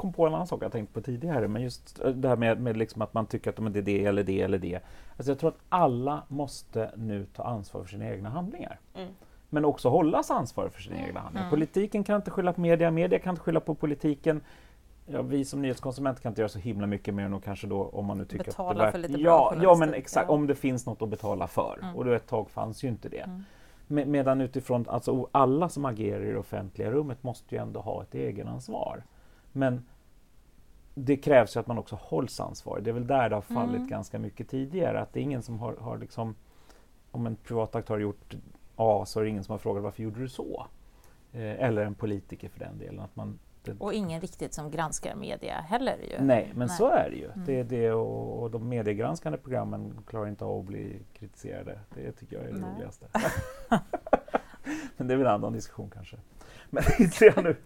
[0.00, 2.60] kom på en annan sak jag tänkt på tidigare, men just eh, det här med,
[2.60, 4.80] med liksom att man tycker att det är det eller det eller det.
[5.16, 8.78] Alltså jag tror att alla måste nu ta ansvar för sina egna handlingar.
[8.94, 9.08] Mm.
[9.48, 11.46] Men också hållas ansvar för sina egna handlingar.
[11.46, 11.50] Mm.
[11.50, 14.40] Politiken kan inte skylla på media, media kan inte skylla på politiken.
[15.06, 17.84] Ja, vi som nyhetskonsumenter kan inte göra så himla mycket mer än att kanske då
[17.84, 20.34] om man nu tycker Betala att det för lite bra ja, ja men exakt, ja.
[20.34, 21.78] om det finns något att betala för.
[21.82, 21.96] Mm.
[21.96, 23.20] Och då ett tag fanns ju inte det.
[23.20, 23.44] Mm.
[23.86, 28.02] Med, medan utifrån, alltså alla som agerar i det offentliga rummet måste ju ändå ha
[28.02, 29.02] ett egenansvar.
[29.52, 29.84] Men
[30.94, 32.84] det krävs ju att man också hålls ansvarig.
[32.84, 33.88] Det är väl där det har fallit Mm.
[33.88, 35.00] ganska mycket tidigare.
[35.00, 36.34] Att det är ingen som har, har liksom,
[37.10, 38.34] om en privat aktör gjort
[38.76, 40.66] A så är det ingen som har frågat varför gjorde du så?
[41.32, 43.00] Eh, eller en politiker för den delen.
[43.00, 46.24] Att man, det, Och ingen riktigt som granskar media heller ju.
[46.24, 46.76] nej, men Nej.
[46.76, 47.24] så är det ju.
[47.30, 47.44] Mm.
[47.46, 51.80] Det det och, och de mediegranskande programmen klarar inte av att bli kritiserade.
[51.94, 52.74] Det tycker jag är det Nej.
[52.74, 53.06] roligaste.
[54.96, 56.16] men det är väl en annan diskussion kanske.
[56.70, 57.56] Men inte jag nu.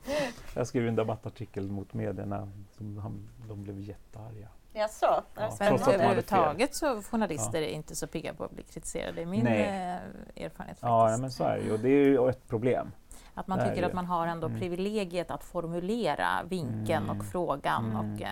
[0.55, 2.49] Jag skrev en debattartikel mot medierna.
[2.77, 4.49] Som han, de blev jättearga.
[4.73, 5.07] Jaså?
[5.07, 9.13] Ja, Ja, trots Men överhuvudtaget så journalister är inte så pigga på att bli kritiserade.
[9.13, 9.61] Det är min Nej.
[9.63, 11.21] eh, erfarenhet Ja, faktiskt.
[11.21, 11.73] men så är det ju.
[11.73, 12.93] Och det är ju ett problem.
[13.35, 14.61] Att man tycker att man har ändå Mm.
[14.61, 17.19] privilegiet att formulera vinkeln Mm.
[17.21, 17.85] och frågan.
[17.91, 17.97] Mm.
[18.15, 18.29] Och, eh,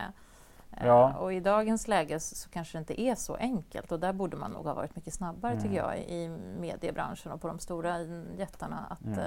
[0.86, 1.14] Ja.
[1.14, 4.36] och i dagens läge så, så kanske det inte är så enkelt och där borde
[4.36, 5.62] man nog ha varit mycket snabbare Mm.
[5.64, 6.28] tycker jag i
[6.60, 7.98] mediebranschen och på de stora
[8.38, 9.18] jättarna att Mm.
[9.18, 9.24] eh,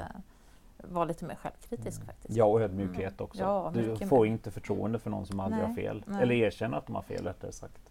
[0.89, 2.37] vara lite mer självkritisk faktiskt.
[2.37, 3.41] Ja, och ödmjukhet också.
[3.41, 4.31] Ja, du får mer.
[4.31, 6.03] inte förtroende för någon som aldrig Nej, har fel.
[6.07, 6.21] nej.
[6.21, 7.81] Eller erkänner att de har fel rättare sagt.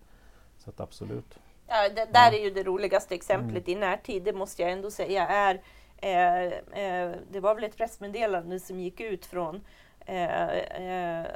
[0.58, 1.38] Så att absolut.
[1.66, 5.28] Ja, det där är ju det roligaste exemplet i närtid, det måste jag ändå säga
[5.28, 5.62] är
[5.96, 6.42] eh,
[6.84, 9.60] eh, Det var väl ett pressmeddelande som gick ut från
[10.06, 11.26] eh, eh,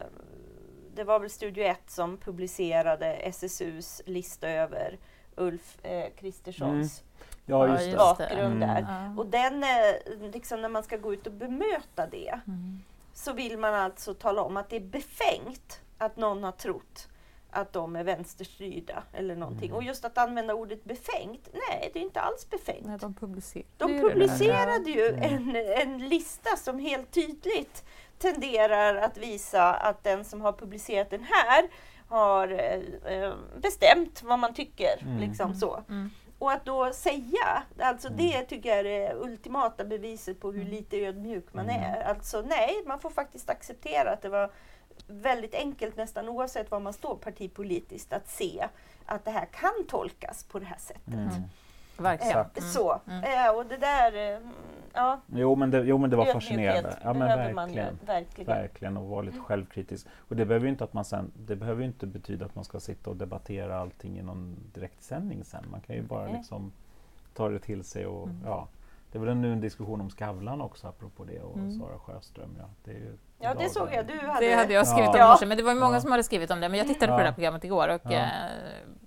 [0.95, 4.99] Det var väl Studio 1 som publicerade SSUs lista över
[5.37, 7.03] Ulf eh, Kristerssons
[7.49, 7.97] Ja, just det.
[7.97, 8.69] bakgrund Mm.
[8.69, 8.87] där.
[9.17, 12.83] Och den, eh, liksom när man ska gå ut och bemöta det Mm.
[13.15, 17.09] så vill man alltså tala om att det är befängt att någon har trott
[17.51, 19.69] att de är vänsterstyrda eller någonting.
[19.69, 19.77] Mm.
[19.77, 22.87] Och just att använda ordet befängt, nej det är inte alls befängt.
[22.87, 25.23] Nej, de publicerade De publicerade ju Mm.
[25.57, 27.85] en, en lista som helt tydligt
[28.19, 31.69] tenderar att visa att den som har publicerat den här
[32.09, 35.03] har eh, eh, bestämt vad man tycker.
[35.03, 35.19] Mm.
[35.19, 35.83] Liksom så.
[35.89, 36.11] Mm.
[36.39, 38.19] Och att då säga, alltså Mm.
[38.19, 40.73] det tycker jag är det ultimata beviset på hur Mm.
[40.73, 41.83] lite ödmjuk man Mm.
[41.83, 42.01] är.
[42.03, 44.51] Alltså nej, man får faktiskt acceptera att det var
[45.07, 48.69] väldigt enkelt nästan oavsett var man står partipolitiskt att se
[49.07, 51.15] att det här kan tolkas på det här sättet.
[51.15, 51.43] Mm.
[51.99, 52.31] Verkligen.
[52.31, 52.59] Exakt.
[52.59, 52.73] Eh, Mm.
[52.73, 53.25] Så, Mm.
[53.25, 54.49] eh, och det där, eh, mm,
[54.93, 55.21] ja.
[55.27, 56.99] Jo, men det, jo, men det var ödmjukhet fascinerande.
[57.03, 57.99] Ja, men behöver man verkligen.
[58.07, 58.47] verkligen.
[58.47, 60.07] Verkligen och vara lite självkritisk.
[60.29, 62.81] Och det behöver ju inte att man sen, det behöver inte betyda att man ska
[62.81, 65.65] sitta och debattera allting i någon direktsändning sen.
[65.71, 66.33] Man kan ju bara Nej.
[66.33, 66.73] liksom
[67.35, 68.41] ta det till sig och Mm.
[68.45, 68.69] ja.
[69.13, 71.79] Det väl nu en diskussion om Skavlan också apropå det och Mm.
[71.79, 72.57] Sara Sjöström.
[72.59, 74.07] Ja, det, är ju Ja, det såg jag.
[74.07, 74.47] Du hade...
[74.47, 75.25] Det hade jag skrivit Ja.
[75.25, 76.01] om morse, men det var ju många Ja.
[76.01, 76.69] som hade skrivit om det.
[76.69, 77.19] Men jag tittade på Ja.
[77.19, 78.11] det där programmet igår och Ja.
[78.13, 78.29] eh,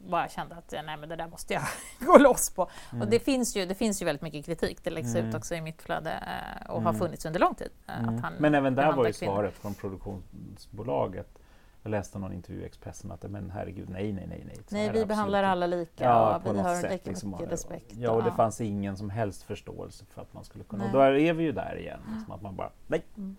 [0.09, 1.63] bara kände att eh, nej, men det där måste jag
[1.99, 2.69] gå loss på.
[2.91, 3.01] Mm.
[3.01, 4.83] Och det finns, ju, det finns ju väldigt mycket kritik.
[4.83, 5.29] Det läggs Mm.
[5.29, 6.99] ut också i mitt flöde eh, och har Mm.
[6.99, 7.69] funnits under lång tid.
[7.99, 8.15] Mm.
[8.15, 9.33] Att han Men även där var ju kvinnor.
[9.33, 11.37] svaret från produktionsbolaget.
[11.83, 14.43] Jag läste någon intervju i Expressen att men herregud, nej, nej, nej.
[14.45, 17.09] Nej, Nej, vi är behandlar absolut alla lika Ja, och på vi har sätt, lika
[17.09, 17.91] liksom, mycket och- respekt.
[17.97, 20.83] Ja, och det fanns ingen som helst förståelse för att man skulle kunna...
[20.85, 20.99] Och Nej.
[21.01, 21.99] där är vi ju där igen.
[22.15, 23.35] Liksom att man bara, nej, Mm.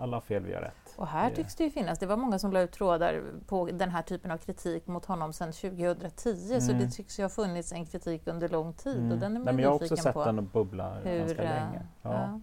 [0.00, 0.94] Alla fel, vi har rätt.
[0.96, 3.66] Och här Det- tycks det ju finnas, det var många som la ut trådar på
[3.66, 6.84] den här typen av kritik mot honom sedan 2010 så Mm.
[6.84, 9.12] det tycks ju ha funnits en kritik under lång tid Mm.
[9.12, 10.24] och den är man Nej, jag har också sett på.
[10.24, 11.86] den bubbla hur, ganska eh, länge.
[12.02, 12.12] Ja.
[12.12, 12.40] ja.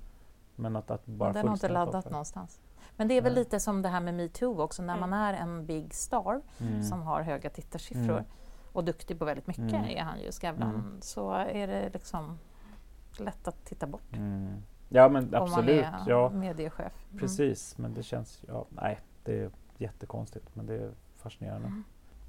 [0.56, 2.10] Men att, att bara den har inte laddat offer.
[2.12, 2.60] någonstans.
[2.96, 3.44] Men det är väl Nej.
[3.44, 5.10] lite som det här med metoo också, när Mm.
[5.10, 6.84] man är en big star Mm.
[6.84, 8.24] som har höga tittarsiffror Mm.
[8.74, 9.86] och duktig på väldigt mycket Mm.
[9.86, 12.40] är han ju, Skavlan, så är det liksom
[13.20, 14.14] lätt att titta bort.
[14.90, 15.86] Ja, men om absolut.
[15.86, 16.94] man är Ja, mediechef.
[17.10, 17.20] Mm.
[17.20, 17.78] precis.
[17.78, 18.44] Men det känns...
[18.48, 21.68] Ja, nej, det är jättekonstigt, men det är fascinerande.
[21.68, 21.84] Mm.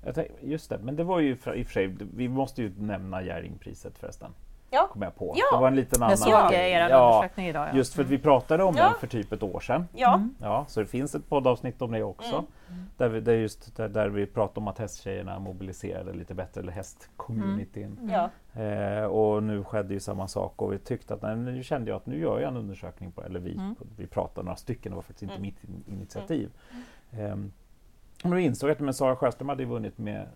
[0.05, 2.73] Jag tänk, just det, men det var ju i och för sig, vi måste ju
[2.79, 4.31] nämna Jerringpriset förresten.
[4.71, 4.89] Ja.
[4.93, 5.35] Kom jag på.
[5.37, 5.57] Ja.
[5.57, 6.11] Det var en liten annan...
[6.11, 6.53] Jag såg Ja.
[6.53, 7.69] er ja, undersökning idag.
[7.73, 7.77] Ja.
[7.77, 8.85] Just för att vi pratade om Ja.
[8.85, 9.89] den för typ ett år sedan.
[9.93, 10.35] Ja, Mm.
[10.41, 12.35] Ja, så det finns ett poddavsnitt om det också.
[12.35, 12.45] Mm.
[12.71, 12.83] Mm.
[12.97, 16.73] Där, vi, där, just, där, där vi pratade om att hästtjejerna mobiliserade lite bättre, eller
[16.73, 17.99] hästcommunityn.
[18.03, 18.11] Mm.
[18.11, 18.31] ja.
[18.63, 21.97] Eh, och nu skedde ju samma sak och vi tyckte att nej, nu kände jag
[21.97, 23.75] att nu gör jag en undersökning på, eller vi, Mm.
[23.97, 25.43] vi pratade några stycken, det var faktiskt inte Mm.
[25.43, 26.51] mitt in- initiativ.
[27.11, 27.53] Ehm,
[28.23, 30.27] men vi insåg att men Sara Sjöström hade vunnit med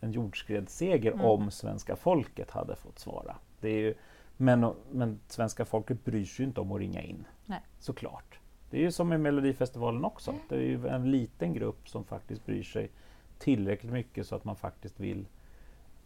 [0.00, 1.24] en jordskredsseger Mm.
[1.24, 3.36] om svenska folket hade fått svara.
[3.62, 3.94] Det är ju,
[4.36, 7.24] men, men svenska folket bryr sig ju inte om att ringa in.
[7.46, 7.60] Nej.
[7.78, 8.38] Såklart.
[8.70, 10.30] Det är ju som i Melodifestivalen också.
[10.30, 10.42] Mm.
[10.48, 12.90] Det är ju en liten grupp som faktiskt bryr sig
[13.38, 15.26] tillräckligt mycket så att man faktiskt vill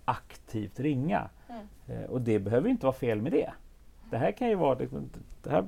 [0.05, 1.29] aktivt ringa.
[1.49, 1.67] Mm.
[1.87, 3.53] Eh, och det behöver inte vara fel med det.
[4.11, 4.89] Det här kan ju vara, det,
[5.43, 5.65] det här,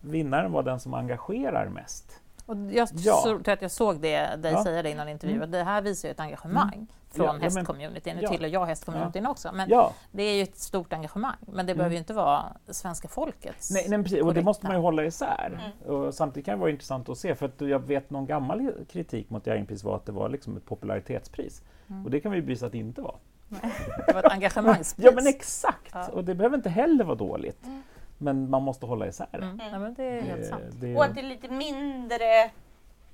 [0.00, 2.20] vinnaren var den som engagerar mest.
[2.46, 3.20] Och jag Ja.
[3.24, 4.64] tror att jag såg det, dig Ja.
[4.64, 5.44] säga det i någon intervju, Mm.
[5.44, 8.16] att det här visar ju ett engagemang från Ja, ja, hästcommunityn.
[8.16, 8.28] Nu ja.
[8.28, 11.36] tillhör jag hästcommunityn också, men Ja, det är ju ett stort engagemang.
[11.40, 11.76] Men det Mm.
[11.76, 13.70] behöver ju inte vara svenska folkets.
[13.70, 14.22] nej, nej, precis.
[14.22, 15.72] och det måste man ju hålla isär.
[15.86, 15.96] Mm.
[15.96, 19.30] Och samtidigt kan det vara intressant att se, för att jag vet någon gammal kritik
[19.30, 21.62] mot Jerringpris var att det var liksom ett popularitetspris.
[21.90, 22.04] Mm.
[22.04, 23.16] Och det kan vi bevisa att det inte var.
[24.06, 25.04] Det var ett engagemangspris.
[25.06, 25.90] Ja men exakt!
[25.92, 26.08] Ja.
[26.12, 27.66] Och det behöver inte heller vara dåligt.
[27.66, 27.82] Mm.
[28.18, 29.38] Men man måste hålla isär det.
[29.38, 29.60] Mm.
[29.72, 30.62] Ja, men det är helt sant.
[30.72, 32.50] det, Och att det är lite mindre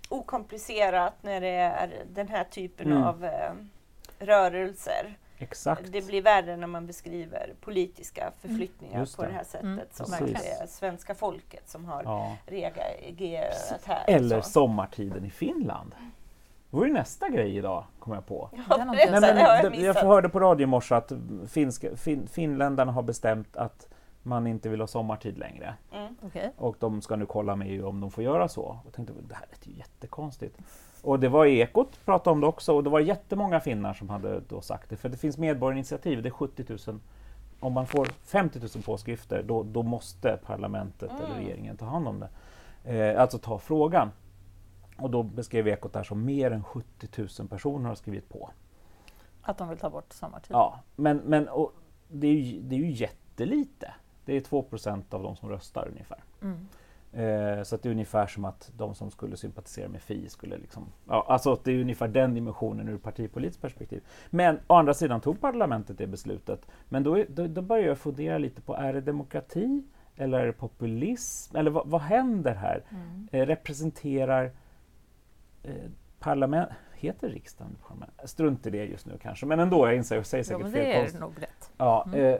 [0.08, 3.02] okomplicerat när det är den här typen Mm.
[3.04, 3.52] av eh,
[4.18, 5.16] rörelser.
[5.38, 5.92] Exakt.
[5.92, 9.28] Det blir värre när man beskriver politiska förflyttningar Just på det.
[9.28, 9.62] det här sättet.
[9.62, 10.36] Mm, Som precis.
[10.36, 12.36] att det är svenska folket som har Ja.
[12.46, 14.04] reagerat här.
[14.06, 14.50] Eller så.
[14.50, 15.94] sommartiden i Finland.
[16.70, 18.50] Det var ju nästa grej idag, kom jag på.
[18.52, 21.12] Ja, har inte jag jag hörde på radio i morse att
[21.48, 23.88] finska, fin, finländarna har bestämt att
[24.26, 25.74] man inte vill ha sommartid längre.
[25.92, 26.16] Mm.
[26.22, 26.50] Okej.
[26.56, 28.80] Och de ska nu kolla med EU om de får göra så.
[28.86, 30.58] Och tänkte, det här är ju jättekonstigt.
[31.02, 34.40] Och det var Ekot pratade om det också och det var jättemånga finnar som hade
[34.40, 34.96] då sagt det.
[34.96, 37.00] För det finns medborgarinitiativ, det är 70 000.
[37.60, 41.38] Om man får 50 000 påskrifter då, då måste parlamentet eller Mm.
[41.38, 42.28] regeringen ta hand om det.
[42.84, 44.10] Eh, alltså ta frågan.
[44.98, 47.08] Och då beskrev Ekot det här som mer än 70
[47.38, 48.50] 000 personer har skrivit på.
[49.42, 50.50] Att de vill ta bort sommartid.
[50.52, 51.72] Ja, men, men och
[52.08, 53.94] det, är ju, det är ju jättelite.
[54.26, 56.18] Det är 2% av de som röstar ungefär.
[56.42, 56.66] Mm.
[57.12, 60.56] Eh, så att det är ungefär som att de som skulle sympatisera med Fi skulle
[60.56, 60.86] liksom...
[61.08, 64.02] Ja, alltså det är ungefär den dimensionen ur partipolitiskt perspektiv.
[64.30, 66.66] Men å andra sidan tog parlamentet det beslutet.
[66.88, 69.82] Men då, är- då, då börjar jag fundera lite på, är det demokrati?
[70.16, 71.56] Eller är det populism?
[71.56, 72.82] Eller vad, vad händer här?
[72.90, 73.28] Mm.
[73.32, 74.50] Eh, representerar
[75.62, 75.74] eh,
[76.18, 76.68] parlament...
[76.98, 78.12] Heter riksdagen parlament?
[78.24, 80.72] Strunt i det just nu kanske, men ändå, jag inser, jag säger Jo, säkert men
[80.72, 80.84] fel.
[80.84, 81.70] det är konst- nog rätt.
[81.76, 82.20] Ja, Mm.
[82.34, 82.38] eh,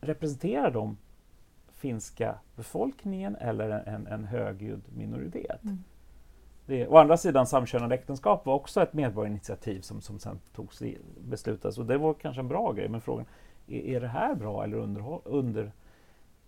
[0.00, 0.96] representerar de
[1.76, 5.64] finska befolkningen eller en, en, högljudd minoritet?
[5.64, 5.84] Mm.
[6.66, 10.98] Det, å andra sidan samkönade äktenskap var också ett medborgarinitiativ som, som sen togs i,
[11.18, 13.26] beslutades och det var kanske en bra grej men frågan
[13.66, 15.72] är, är det här bra eller under, under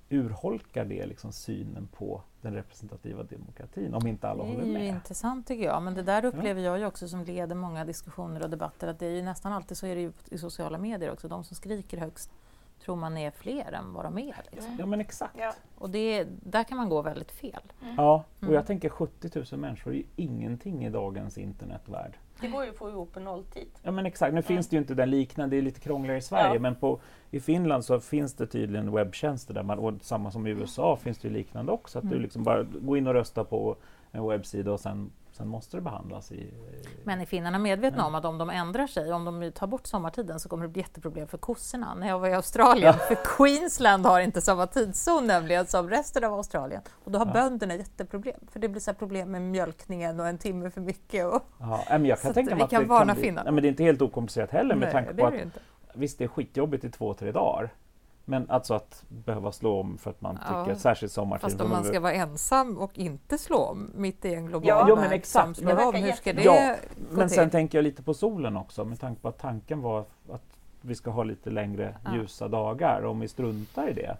[0.08, 4.74] urholkar det liksom synen på den representativa demokratin om inte alla håller med?
[4.74, 7.54] Det är ju intressant tycker jag, men det där upplever jag ju också som leder
[7.54, 10.38] många diskussioner och debatter att det är ju nästan alltid så är det ju i
[10.38, 12.30] sociala medier också, de som skriker högst
[12.88, 14.36] tror man är fler än vad de är.
[14.50, 14.76] Liksom.
[14.78, 15.34] Ja men exakt.
[15.38, 15.52] Ja.
[15.74, 17.60] Och det, där kan man gå väldigt fel.
[17.82, 17.94] Mm.
[17.96, 18.64] Ja, och jag mm.
[18.64, 22.16] tänker 70 000 människor är ju ingenting i dagens internetvärld.
[22.40, 23.68] Det går ju att få ihop på nolltid.
[23.82, 24.42] Ja men exakt, nu mm.
[24.42, 26.60] finns det ju inte den liknande, det är lite krångligare i Sverige ja.
[26.60, 30.50] men på, i Finland så finns det tydligen webbtjänster där man, och samma som i
[30.50, 32.16] USA finns det ju liknande också, att mm.
[32.16, 33.76] du liksom bara går in och röstar på
[34.12, 36.54] en webbsida och sen Sen måste det behandlas i...
[37.04, 40.40] Men är finnarna medvetna om att om de ändrar sig, om de tar bort sommartiden
[40.40, 41.94] så kommer det bli jätteproblem för kossorna.
[41.94, 46.34] När jag var i Australien, för Queensland har inte samma tidszon nämligen som resten av
[46.34, 46.82] Australien.
[47.04, 47.32] Och då har ja.
[47.32, 51.26] bönderna jätteproblem, för det blir så problem med mjölkningen och en timme för mycket.
[51.26, 51.42] Och...
[51.58, 53.84] Ja, men jag kan tänka mig att, det kan bli, nej, men det är inte
[53.84, 55.34] helt okomplicerat heller med Nej, tanke på att
[55.92, 57.70] visst, det är skitjobbigt i två, tre dagar.
[58.28, 61.42] Men alltså att behöva slå om för att man tycker, ja, särskilt sommartid.
[61.42, 64.78] Fast om man ska vara ensam och inte slå om mitt i en global ja,
[64.78, 64.88] värld.
[64.88, 65.60] Ja, men exakt.
[65.60, 66.74] Men, om, hur ska det ja,
[67.10, 70.42] men sen tänker jag lite på solen också med tanke på att tanken var att
[70.80, 73.04] vi ska ha lite längre ljusa dagar.
[73.04, 74.16] Om vi struntar i det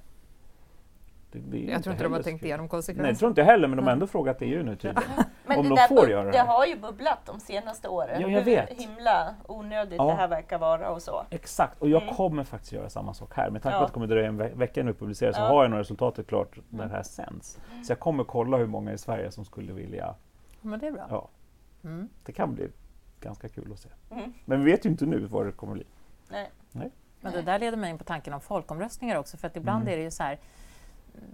[1.33, 3.03] jag tror inte de har tänkt igenom konsekvenserna.
[3.03, 5.03] Nej, det tror inte jag heller, men de har ändå frågat EU nu tydligen.
[5.47, 6.31] men om det de får göra det.
[6.31, 8.21] Det har ju bubblat de senaste åren.
[8.21, 8.71] Ja, jag vet.
[8.71, 10.05] Hur himla onödigt ja.
[10.05, 11.25] det här verkar vara och så.
[11.31, 12.15] Exakt, och jag mm.
[12.15, 13.51] kommer faktiskt göra samma sak här.
[13.51, 13.85] Med tanke på ja.
[13.85, 15.47] att det kommer dröja en ve vecka innan vi publicerar så ja.
[15.47, 16.89] har jag nog resultatet klart när mm.
[16.89, 17.59] det här sänds.
[17.73, 17.85] Mm.
[17.85, 20.15] Så jag kommer kolla hur många i Sverige som skulle vilja...
[20.61, 21.07] Men det är bra.
[21.11, 21.29] Ja.
[21.85, 22.09] Mm.
[22.25, 22.69] Det kan bli
[23.21, 23.89] ganska kul att se.
[24.11, 24.33] Mm.
[24.45, 25.85] Men vi vet ju inte nu vad det kommer bli.
[26.29, 26.51] Nej.
[26.73, 26.91] Nej.
[27.21, 29.93] Men det där leder mig in på tanken om folkomröstningar också, för att ibland mm.
[29.93, 30.39] är det ju så här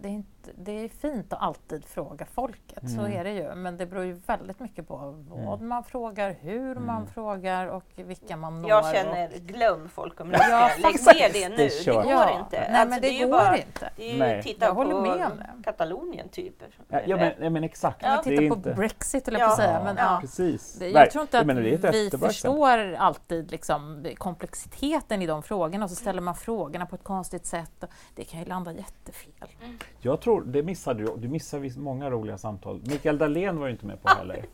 [0.02, 0.22] det är,
[0.54, 2.94] det är fint att alltid fråga folket, mm.
[2.96, 3.54] så är det ju.
[3.54, 5.68] Men det beror ju väldigt mycket på vad mm.
[5.68, 6.86] man frågar, hur mm.
[6.86, 8.70] man frågar och vilka man når.
[8.70, 9.40] Jag känner, och...
[9.40, 10.60] glöm folkomröstningar.
[10.60, 12.38] Ja, Lägg ner det nu, det, det går ja.
[12.38, 12.60] inte.
[12.70, 13.90] Nej, alltså, men det, det går bara, inte.
[13.96, 15.64] Det är ju, titta jag på håller med.
[15.64, 16.62] Katalonien typ.
[16.88, 18.02] Ja, ja, men, ja men exakt.
[18.02, 18.22] Ja.
[18.24, 18.74] Titta på inte...
[18.74, 19.46] Brexit eller ja.
[19.46, 19.80] på att säga.
[19.84, 20.18] Men, ja.
[20.20, 20.80] Precis.
[20.80, 26.20] jag tror inte att vi förstår alltid liksom, komplexiteten i de frågorna och så ställer
[26.22, 27.84] man frågorna på ett konstigt sätt.
[28.14, 29.48] Det kan ju landa jättefel.
[29.62, 29.78] Mm.
[30.00, 32.80] Jag tror, det missade du, du missade många roliga samtal.
[32.86, 34.44] Mikael Dahlén var ju inte med på heller.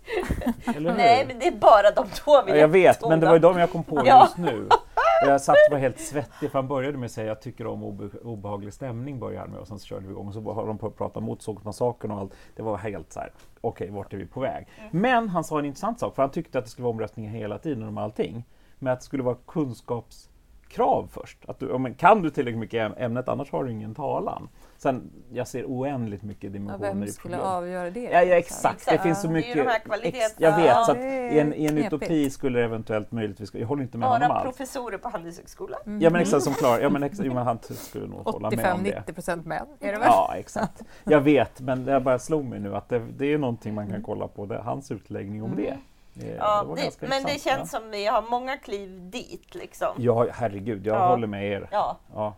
[0.96, 3.38] Nej, men det är bara de två vi ja, Jag vet, men det var ju
[3.38, 4.24] de jag kom på ja.
[4.24, 4.68] just nu.
[5.26, 7.84] Jag satt och var helt svettig för han började med att säga jag tycker om
[7.84, 10.66] obe obehaglig stämning började han med och sen så körde vi igång och så har
[10.66, 12.32] de på att prata mot sågmassakern och allt.
[12.56, 14.68] Det var helt så här, okej okay, vart är vi på väg?
[14.78, 15.02] Mm.
[15.02, 17.58] Men han sa en intressant sak för han tyckte att det skulle vara omröstningar hela
[17.58, 18.44] tiden om allting.
[18.78, 20.30] Men att det skulle vara kunskaps
[20.68, 21.38] krav först.
[21.48, 24.48] Att du, kan du tillräckligt mycket ämnet annars har du ingen talan.
[24.82, 28.00] Sen, jag ser oändligt mycket dimensioner ja, vem skulle avgöra det?
[28.00, 28.76] Ja, ja exakt.
[28.76, 28.96] exakt.
[28.96, 29.66] Det finns så mycket.
[30.02, 33.66] Ex, jag vet, så att i en, i en utopi skulle det eventuellt möjligtvis, jag
[33.66, 34.44] håller inte med Bara honom alls.
[34.44, 35.80] professorer på Handelshögskolan.
[35.86, 36.00] Mm.
[36.00, 38.72] Ja men exakt, som klar, ja men, exakt, jo, men han skulle nog hålla med
[38.74, 39.02] om det.
[39.06, 40.06] 85-90 procent män, är det väl?
[40.06, 40.82] Ja exakt.
[41.04, 43.94] Jag vet, men det bara slog mig nu att det, det är någonting man kan
[43.94, 44.04] mm.
[44.04, 45.64] kolla på, det, hans utläggning om mm.
[45.64, 45.78] det.
[46.14, 47.80] Det, ja, det, men det känns ja.
[47.80, 49.54] som vi har många kliv dit.
[49.54, 49.88] Liksom.
[49.96, 51.08] Ja, herregud, jag ja.
[51.08, 51.68] håller med er.
[51.70, 51.96] Ja.
[52.14, 52.34] ja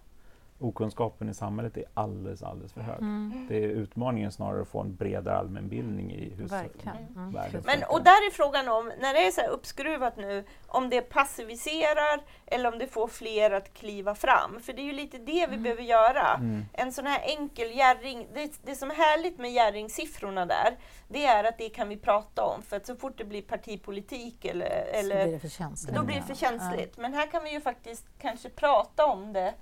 [0.64, 2.98] okunskapen i samhället är alldeles, alldeles för hög.
[2.98, 3.46] Mm.
[3.48, 7.32] Det är utmaningen snarare att få en bredare allmänbildning i hur mm.
[7.32, 10.90] världen Men Och där är frågan om, när det är så här uppskruvat nu, om
[10.90, 14.60] det passiviserar eller om det får fler att kliva fram.
[14.60, 15.62] För det är ju lite det vi mm.
[15.62, 16.34] behöver göra.
[16.34, 16.64] Mm.
[16.72, 20.76] En sån här enkel Jerring, det, det som är härligt med Jerringsiffrorna där,
[21.08, 22.62] det är att det kan vi prata om.
[22.62, 25.96] För att så fort det blir partipolitik eller, eller blir det för känsligt.
[25.96, 26.92] då blir det för känsligt.
[26.96, 27.02] Ja.
[27.02, 29.54] Men här kan vi ju faktiskt kanske prata om det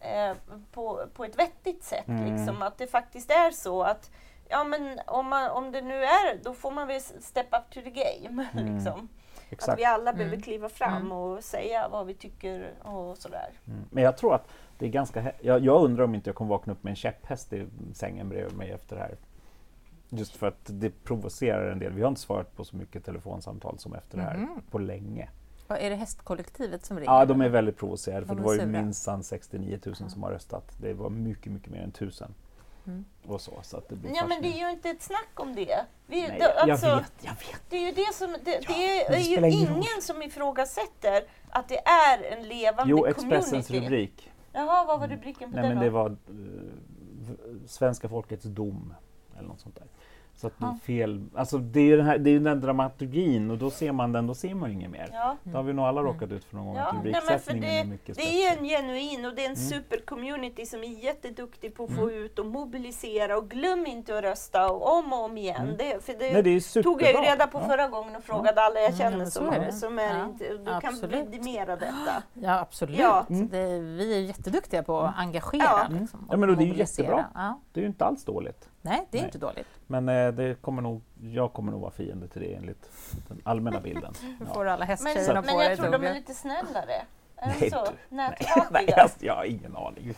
[0.00, 0.36] Eh,
[0.72, 2.08] på, på ett vettigt sätt.
[2.08, 2.36] Mm.
[2.36, 4.10] Liksom, att det faktiskt är så att
[4.48, 7.80] ja, men om, man, om det nu är, då får man väl step up to
[7.80, 8.46] the game.
[8.58, 8.74] Mm.
[8.74, 9.08] Liksom.
[9.72, 10.42] Att vi alla behöver mm.
[10.42, 11.12] kliva fram mm.
[11.12, 13.50] och säga vad vi tycker och sådär.
[13.66, 13.84] Mm.
[13.90, 15.32] Men jag tror att det är ganska...
[15.40, 18.56] Jag, jag, undrar om inte jag kommer vakna upp med en käpphäst i sängen bredvid
[18.56, 19.16] mig efter det här.
[20.08, 21.92] Just för att det provocerar en del.
[21.92, 24.62] Vi har inte svarat på så mycket telefonsamtal som efter det här mm.
[24.70, 25.28] på länge.
[25.76, 27.12] Är det hästkollektivet som ringer?
[27.12, 30.76] Ja, de är väldigt provocerade för det var ju minsann 69 000 som har röstat.
[30.80, 32.34] Det var mycket, mycket mer än 1000.
[32.86, 33.04] Mm.
[33.26, 35.54] Och så, så att det blir ja, men det är ju inte ett snack om
[35.54, 35.84] det.
[36.06, 37.62] Vi, Nej, det, alltså, jag vet, jag vet.
[37.68, 40.02] Det är ju, det som, det, ja, det är, det är ju ingen roll.
[40.02, 43.20] som ifrågasätter att det är en levande jo, community.
[43.22, 44.30] Jo, Expressens rubrik.
[44.52, 46.16] Jaha, vad var rubriken på Nej, den men Det var uh,
[47.66, 48.94] Svenska folkets dom,
[49.38, 49.86] eller något sånt där.
[50.40, 50.78] Så att ja.
[50.82, 54.12] fel, alltså det är ju den, här, det är den dramaturgin och då ser man
[54.12, 55.10] den, då ser man inget mer.
[55.12, 55.36] Ja.
[55.42, 56.12] Då har vi nog alla mm.
[56.12, 56.82] råkat ut för någon gång ja.
[56.82, 59.68] att rubriksättningen är mycket Det är en genuin och det är en mm.
[59.68, 62.14] supercommunity som är jätteduktig på att få mm.
[62.14, 65.62] ut och mobilisera och glöm inte att rösta och om och om igen.
[65.62, 65.76] Mm.
[65.76, 68.80] Det, för det, Nej, det tog jag ju reda på förra gången och frågade alla
[68.80, 71.12] jag känner som, är, som är inte, du absolut.
[71.12, 72.22] kan vidimera detta.
[72.34, 73.26] Ja absolut, ja.
[73.28, 75.62] Det, vi är jätteduktiga på att engagera.
[75.64, 77.24] Ja, liksom, ja men och det är ju jättebra.
[77.72, 78.68] Det är ju inte alls dåligt.
[78.82, 79.28] Nej, det är Nej.
[79.28, 79.66] inte dåligt.
[79.86, 82.90] Men eh, det kommer nog, jag kommer nog vara fiende till det enligt
[83.28, 84.14] den allmänna bilden.
[84.38, 87.02] Du får alla hästtjejerna på Men jag tror de är lite snällare.
[87.46, 87.86] Nej, så?
[88.08, 88.36] Nej,
[88.96, 90.14] jag, jag har ingen aning.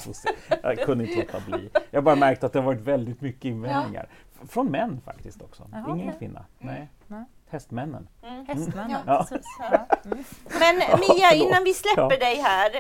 [0.63, 1.71] Jag kunde inte låta bli.
[1.91, 4.09] Jag har bara märkt att det har varit väldigt mycket invändningar.
[4.41, 4.47] Ja.
[4.47, 5.69] Från män faktiskt också.
[5.73, 6.19] Jaha, Ingen okay.
[6.19, 6.45] kvinna.
[6.61, 6.75] Mm.
[6.75, 6.89] Nej.
[7.07, 7.25] Nej.
[7.51, 8.09] Hästmännen.
[8.23, 8.47] Mm.
[8.47, 9.27] Hästmännen, ja.
[9.59, 9.87] ja.
[10.05, 10.25] Mm.
[10.61, 12.71] Men Mia, innan vi släpper dig här,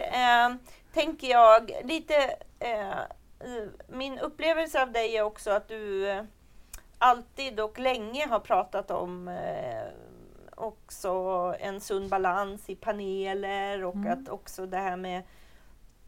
[0.50, 0.56] äh,
[0.94, 2.14] tänker jag lite
[2.58, 2.98] äh,
[3.88, 6.24] min upplevelse av dig är också att du eh,
[6.98, 9.84] alltid och länge har pratat om eh,
[10.54, 11.10] också
[11.60, 14.12] en sund balans i paneler och mm.
[14.12, 15.22] att också det här med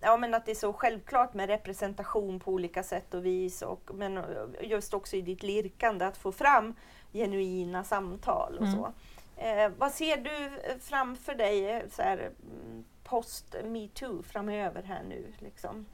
[0.05, 3.91] Ja men att det är så självklart med representation på olika sätt och vis och
[3.95, 4.25] men
[4.61, 6.75] just också i ditt lirkande att få fram
[7.13, 8.75] genuina samtal och mm.
[8.75, 8.93] så.
[9.37, 15.33] Eh, vad ser du framför dig eh, så här, mm, post metoo framöver här nu?
[15.39, 15.87] Liksom?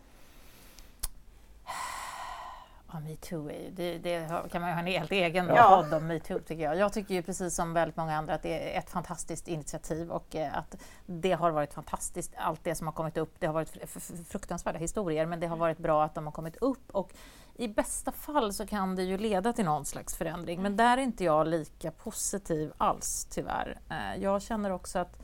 [2.92, 5.82] Ja, metoo är ju, det, det, kan man ju ha en helt egen ja.
[5.82, 6.76] podd om metoo tycker jag.
[6.76, 10.36] Jag tycker ju precis som väldigt många andra att det är ett fantastiskt initiativ och
[10.36, 13.34] eh, att det har varit fantastiskt, allt det som har kommit upp.
[13.38, 13.76] Det har varit
[14.28, 17.12] fruktansvärda historier men det har varit bra att de har kommit upp och
[17.54, 21.02] i bästa fall så kan det ju leda till någon slags förändring men där är
[21.02, 23.78] inte jag lika positiv alls tyvärr.
[23.90, 25.18] Eh, jag känner också att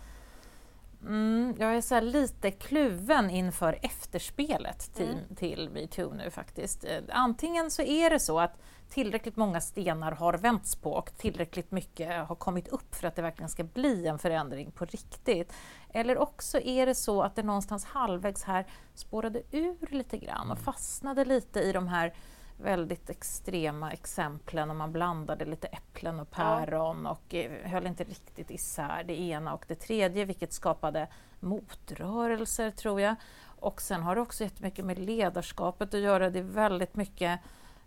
[1.07, 5.34] Mm, jag är så lite kluven inför efterspelet till, mm.
[5.36, 6.84] till metoo nu faktiskt.
[6.84, 11.70] Eh, antingen så är det så att tillräckligt många stenar har vänts på och tillräckligt
[11.70, 15.52] mycket har kommit upp för att det verkligen ska bli en förändring på riktigt.
[15.90, 20.59] Eller också är det så att det någonstans halvvägs här spårade ur lite grann och
[20.59, 22.14] fastnade lite i de här
[22.57, 28.50] väldigt extrema exemplen och man blandade lite äpplen och päron och eh, höll inte riktigt
[28.50, 31.09] isär det ena och det tredje vilket skapade
[31.40, 33.14] motrörelser tror jag.
[33.61, 36.30] Och sen har det också jättemycket med ledarskapet att göra.
[36.30, 37.40] Det är väldigt mycket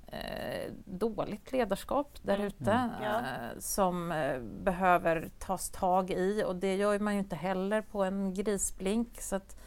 [0.07, 2.47] eh, dåligt ledarskap där mm.
[2.47, 2.89] ute mm.
[3.03, 3.19] ja.
[3.19, 8.03] eh, som eh, behöver tas tag i och det gör man ju inte heller på
[8.03, 9.21] en grisblink.
[9.21, 9.57] Så att,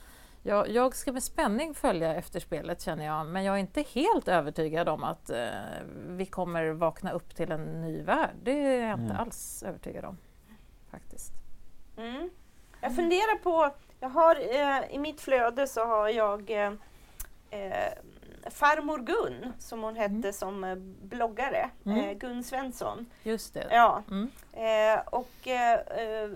[0.42, 4.88] jag, jag ska med spänning följa efterspelet känner jag, men jag är inte helt övertygad
[4.88, 5.48] om att eh,
[6.06, 8.36] vi kommer vakna upp till en ny värld.
[8.42, 9.16] Det är jag inte mm.
[9.16, 10.18] alls övertygad om.
[10.90, 11.32] Faktiskt.
[11.96, 12.30] Mm.
[12.80, 16.72] Jag funderar på, jag har, eh, i mitt flöde så har jag eh,
[17.50, 17.92] eh
[18.50, 20.32] farmor Gun, som hon hette mm.
[20.32, 21.98] som eh, bloggare, mm.
[21.98, 23.06] eh, Gun Svensson.
[23.22, 23.66] Just det.
[23.70, 24.02] Ja.
[24.10, 24.30] Mm.
[24.52, 26.30] Eh, och eh,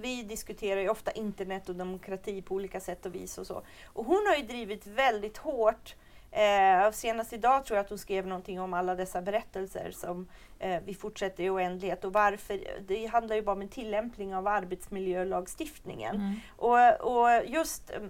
[0.00, 3.62] vi diskuterar ju ofta internet och demokrati på olika sätt och vis och så.
[3.86, 5.94] Och hon har ju drivit väldigt hårt
[6.32, 10.82] Eh, senast idag tror jag att hon skrev någonting om alla dessa berättelser som eh,
[10.84, 12.60] vi fortsätter i oändlighet och varför.
[12.86, 16.14] Det handlar ju bara om en tillämpning av arbetsmiljölagstiftningen.
[16.14, 16.34] Mm.
[16.56, 18.00] Och, och just eh,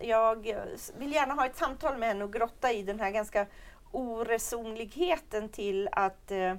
[0.00, 0.54] jag
[0.98, 3.46] vill gärna ha ett samtal med henne och grotta i den här ganska
[3.92, 6.54] oresonligheten till att eh,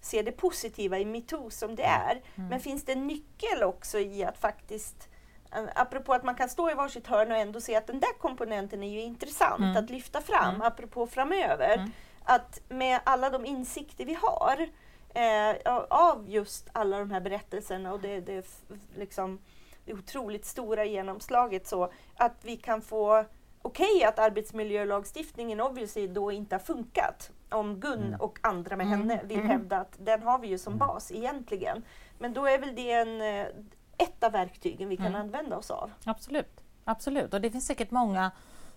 [0.00, 2.22] se det positiva i metoo som det är.
[2.34, 2.48] Mm.
[2.48, 5.08] Men finns det en nyckel också i att faktiskt
[5.52, 8.18] eh, Apropå att man kan stå i varsitt hörn och ändå se att den där
[8.18, 9.76] komponenten är ju intressant mm.
[9.76, 10.62] att lyfta fram, mm.
[10.62, 11.74] apropå framöver.
[11.74, 11.90] Mm.
[12.24, 14.68] Att med alla de insikter vi har
[15.14, 18.46] eh, av just alla de här berättelserna och det, det,
[18.96, 19.38] liksom,
[19.86, 23.24] otroligt stora genomslaget så att vi kan få
[23.62, 28.20] okej okay, att arbetsmiljölagstiftningen obviously då inte har funkat om Gun mm.
[28.20, 28.98] och andra med mm.
[28.98, 29.50] henne vill mm.
[29.50, 30.88] hävda att den har vi ju som mm.
[30.88, 31.82] bas egentligen.
[32.18, 33.46] Men då är väl det en, eh,
[33.98, 35.90] ett av verktygen vi kan använda oss av.
[36.04, 37.34] Absolut, absolut.
[37.34, 38.30] Och det finns säkert många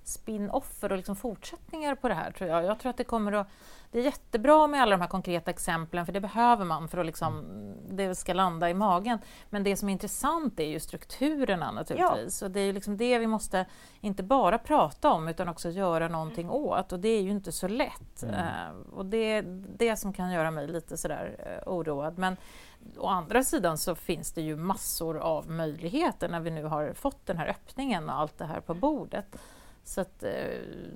[0.04, 2.64] spin-offer och liksom fortsättningar på det här tror jag.
[2.64, 3.48] Jag tror att det kommer att...
[3.92, 7.06] Det är jättebra med alla de här konkreta exemplen för det behöver man för att
[7.06, 7.46] liksom,
[7.90, 9.20] det ska landa i magen.
[9.50, 12.42] Men det som är intressant är ju strukturerna naturligtvis.
[12.42, 12.48] Ja.
[12.48, 13.66] Och det är liksom det vi måste
[14.02, 16.56] inte bara prata om utan också göra någonting mm.
[16.56, 18.24] åt och det är ju inte så lätt.
[18.24, 18.36] Mm.
[18.36, 19.44] Uh, och det är
[19.78, 22.18] det som kan göra mig lite sådär uh, oroad.
[22.18, 22.38] Men
[22.98, 27.26] å andra sidan så finns det ju massor av möjligheter när vi nu har fått
[27.26, 29.36] den här öppningen och allt det här på bordet.
[29.90, 30.32] Så att, eh,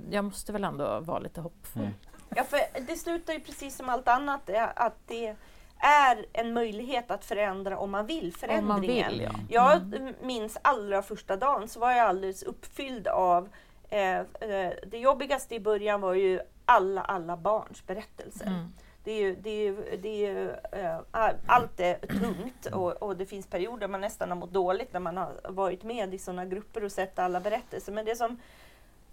[0.10, 1.82] jag måste väl ändå vara lite hoppfull.
[1.82, 1.94] Mm.
[2.36, 5.36] Ja, för det slutar ju precis som allt annat att det
[5.78, 8.64] är en möjlighet att förändra om man vill förändringen.
[8.64, 9.32] Om man vill, ja.
[9.50, 10.14] Jag mm.
[10.22, 13.50] minns allra första dagen så var jag alldeles uppfylld av
[13.90, 18.48] eh, eh, det jobbigaste i början var ju alla, alla barns berättelser.
[18.48, 18.74] Mm.
[19.04, 20.50] det är ju, det är ju, det är ju,
[20.82, 25.00] äh, allt är tungt och, och, det finns perioder man nästan har mått dåligt när
[25.00, 27.92] man har varit med i sådana grupper och sett alla berättelser.
[27.92, 28.40] Men det som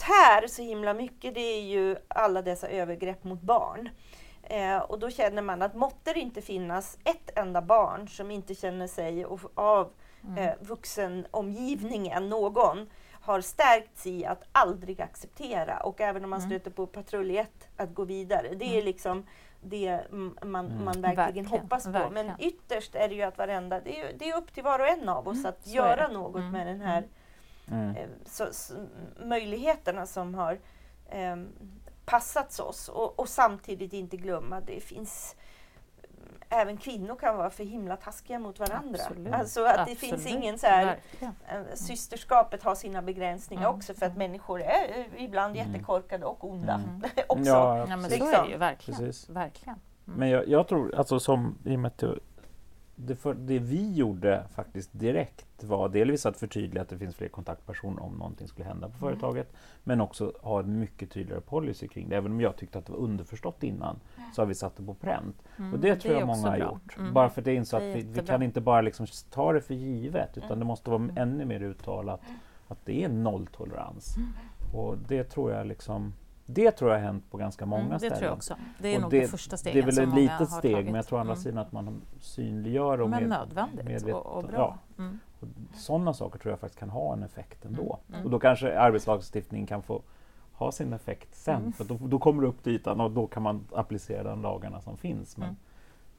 [0.01, 3.89] tär så himla mycket det är ju alla dessa övergrepp mot barn.
[4.43, 8.55] Eh, och då känner man att måtte det inte finnas ett enda barn som inte
[8.55, 9.93] känner sig av
[10.25, 10.39] mm.
[10.39, 16.51] eh, vuxenomgivningen, någon, har stärkts i att aldrig acceptera och även om man mm.
[16.51, 18.49] stöter på patrull 1 att gå vidare.
[18.55, 18.85] Det är mm.
[18.85, 19.27] liksom
[19.61, 20.85] det man, man mm.
[20.85, 21.91] verkligen, verkligen, hoppas på.
[21.91, 22.27] Verkligen.
[22.27, 24.89] Men ytterst är det ju att varenda, det är, det är upp till var och
[24.89, 27.05] en av oss att så göra något med den här
[27.69, 27.97] mm.
[27.97, 28.75] eh, så, så,
[29.25, 30.59] möjligheterna som har
[31.09, 31.37] eh,
[32.05, 35.37] passats oss och, och, samtidigt inte glömma att det finns
[36.49, 38.99] även kvinnor kan vara för himla taskiga mot varandra.
[39.03, 39.33] Absolut.
[39.33, 41.29] Alltså att det finns ingen så här, äh,
[41.75, 43.77] systerskapet har sina begränsningar mm.
[43.77, 45.73] också för att människor är ibland mm.
[45.73, 46.75] jättekorkade och onda.
[46.75, 47.03] Mm.
[47.29, 47.51] också.
[47.51, 49.13] Ja, ja, men så är det ju verkligen.
[49.29, 49.79] verkligen.
[50.07, 50.19] Mm.
[50.19, 51.97] Men jag, jag, tror, alltså som i och med
[53.07, 57.29] det, för, det vi gjorde faktiskt direkt var delvis att förtydliga att det finns fler
[57.29, 59.19] kontaktpersoner om någonting skulle hända på mm.
[59.19, 59.53] företaget.
[59.85, 62.17] Men också ha en mycket tydligare policy kring det.
[62.17, 64.01] Även om jag tyckte att det var underförstått innan
[64.35, 65.43] så har vi satt det på pränt.
[65.59, 66.97] Mm, och det tror det jag många har gjort.
[66.99, 67.13] Mm.
[67.15, 70.37] Bara för det insåg att vi, vi, kan inte bara liksom ta det för givet
[70.37, 70.59] utan mm.
[70.59, 72.21] det måste vara ännu mer uttalat
[72.69, 74.17] att det är nolltolerans.
[74.17, 74.29] Mm.
[74.75, 76.13] Och det tror jag liksom
[76.55, 78.19] det tror jag har hänt på ganska många mm, det ställen.
[78.19, 78.57] Tror jag också.
[78.79, 80.95] Det är och nog det, det första steget Det är väl ett litet steg men
[80.95, 81.43] jag tror å andra mm.
[81.43, 84.79] sidan att man synliggör och Men med, nödvändigt medvet, och, och, bra.
[84.97, 85.03] Ja.
[85.03, 85.19] Mm.
[85.41, 87.99] Och sådana saker tror jag faktiskt kan ha en effekt ändå.
[88.09, 88.15] Mm.
[88.15, 88.25] mm.
[88.25, 90.03] Och då kanske arbetslagstiftningen kan få
[90.53, 91.57] ha sin effekt sen.
[91.57, 91.73] Mm.
[91.73, 94.81] För då, då, kommer det upp till ytan och då kan man applicera de lagarna
[94.81, 95.37] som finns.
[95.37, 95.57] Men,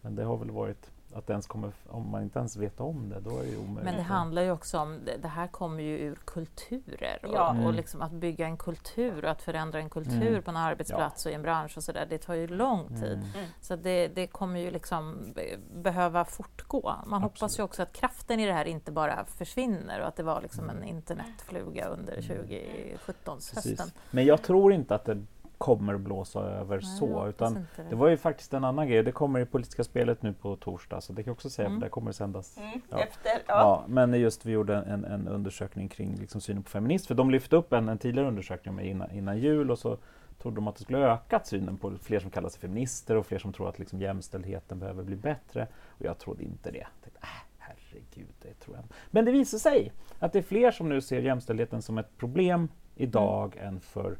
[0.01, 3.19] men det har väl varit att ens kommer, om man inte ens vet om det,
[3.19, 3.83] då är det omöjligt.
[3.83, 7.51] Men det handlar ju också om, det, det här kommer ju ur kulturer och, ja.
[7.51, 7.65] mm.
[7.65, 10.43] och liksom att bygga en kultur och att förändra en kultur mm.
[10.43, 11.29] på en arbetsplats ja.
[11.29, 13.13] och i en bransch och sådär, det tar ju lång tid.
[13.13, 13.29] Mm.
[13.35, 13.47] mm.
[13.61, 15.33] Så det, det, kommer ju liksom
[15.73, 16.81] behöva fortgå.
[16.81, 17.21] Man Absolut.
[17.21, 20.41] hoppas ju också att kraften i det här inte bara försvinner och att det var
[20.41, 20.89] liksom en mm.
[20.89, 23.73] internetfluga under 2017-hösten.
[23.73, 23.91] Mm.
[24.11, 25.25] Men jag tror inte att det
[25.61, 27.27] kommer blåsa över Nej, så.
[27.27, 27.83] Utan det.
[27.89, 27.95] det.
[27.95, 29.03] var ju faktiskt en annan grej.
[29.03, 31.79] Det kommer i politiska spelet nu på torsdag så det kan jag också säga mm.
[31.79, 32.57] det kommer sändas.
[32.57, 32.99] Mm, ja.
[32.99, 33.43] Efter, ja.
[33.47, 33.83] ja.
[33.87, 37.07] men just vi gjorde en, en undersökning kring liksom synen på feminism.
[37.07, 39.97] För de lyfte upp en, en tidigare undersökning med innan, innan jul och så
[40.41, 43.39] trodde de att det skulle ökat synen på fler som kallar sig feminister och fler
[43.39, 45.67] som tror att liksom jämställdheten behöver bli bättre.
[45.87, 46.77] Och jag trodde inte det.
[46.77, 48.85] Jag tänkte, äh, herregud, det tror jag.
[49.11, 52.67] Men det visar sig att det är fler som nu ser jämställdheten som ett problem
[52.95, 53.67] idag mm.
[53.67, 54.17] än för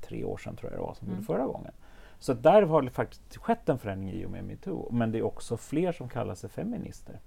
[0.00, 1.22] tre år sedan tror jag det var, som mm.
[1.22, 1.72] förra gången.
[2.18, 4.88] Så där har det faktiskt skett en förändring i och med metoo.
[4.92, 7.20] Men det är också fler som kallar sig feminister.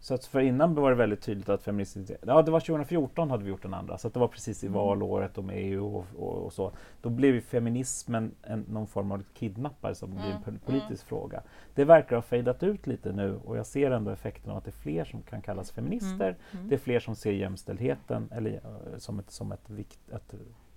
[0.00, 2.16] Så att för innan var det väldigt tydligt att feminister...
[2.26, 4.78] Ja, det var 2014 hade vi gjort den andra, så det var precis i mm.
[4.78, 6.72] valåret och med EU och, och, och, så.
[7.02, 10.22] Då blev ju feminismen en, någon form av kidnappare som mm.
[10.22, 10.58] blir en mm.
[10.58, 11.08] politisk mm.
[11.08, 11.42] fråga.
[11.74, 14.70] Det verkar ha fejdat ut lite nu och jag ser ändå effekten av att det
[14.70, 16.28] är fler som kan kallas feminister.
[16.28, 16.36] Mm.
[16.52, 16.68] mm.
[16.68, 20.34] Det är fler som ser jämställdheten eller, eh, som ett, som ett, vikt, ett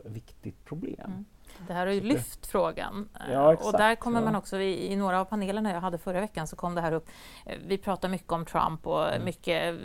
[0.09, 1.25] viktigt problem.
[1.67, 3.09] Det här har ju lyft frågan.
[3.31, 4.25] Ja, exakt, och där kommer ja.
[4.25, 6.91] man också, i, i, några av panelerna jag hade förra veckan så kom det här
[6.91, 7.09] upp.
[7.65, 9.25] Vi pratar mycket om Trump och mm.
[9.25, 9.75] mycket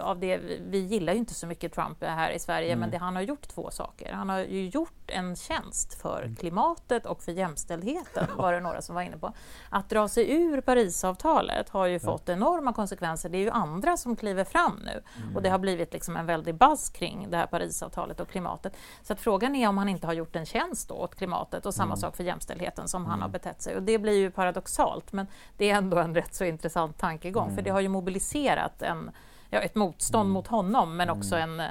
[0.00, 2.80] av det, vi gillar ju inte så mycket Trump här i Sverige, mm.
[2.80, 4.12] men det, han har gjort två saker.
[4.12, 6.36] Han har ju gjort en tjänst för mm.
[6.36, 9.32] klimatet och för jämställdheten, var det några som var inne på.
[9.70, 13.28] Att dra sig ur Parisavtalet har ju fått enorma konsekvenser.
[13.28, 15.02] Det är ju andra som kliver fram nu
[15.34, 15.52] och det mm.
[15.52, 18.76] har blivit liksom en väldig buzz kring det här Parisavtalet och klimatet.
[19.02, 21.74] Så att frågan är om han inte har gjort en tjänst då åt klimatet och
[21.74, 21.96] samma mm.
[21.96, 23.10] sak för jämställdheten som mm.
[23.10, 23.76] han har betett sig.
[23.76, 27.56] Och det blir ju paradoxalt, men det är ändå en rätt så intressant tankegång, mm.
[27.56, 29.10] för det har ju mobiliserat en,
[29.54, 30.32] ja, ett motstånd mm.
[30.32, 31.62] mot honom, men också en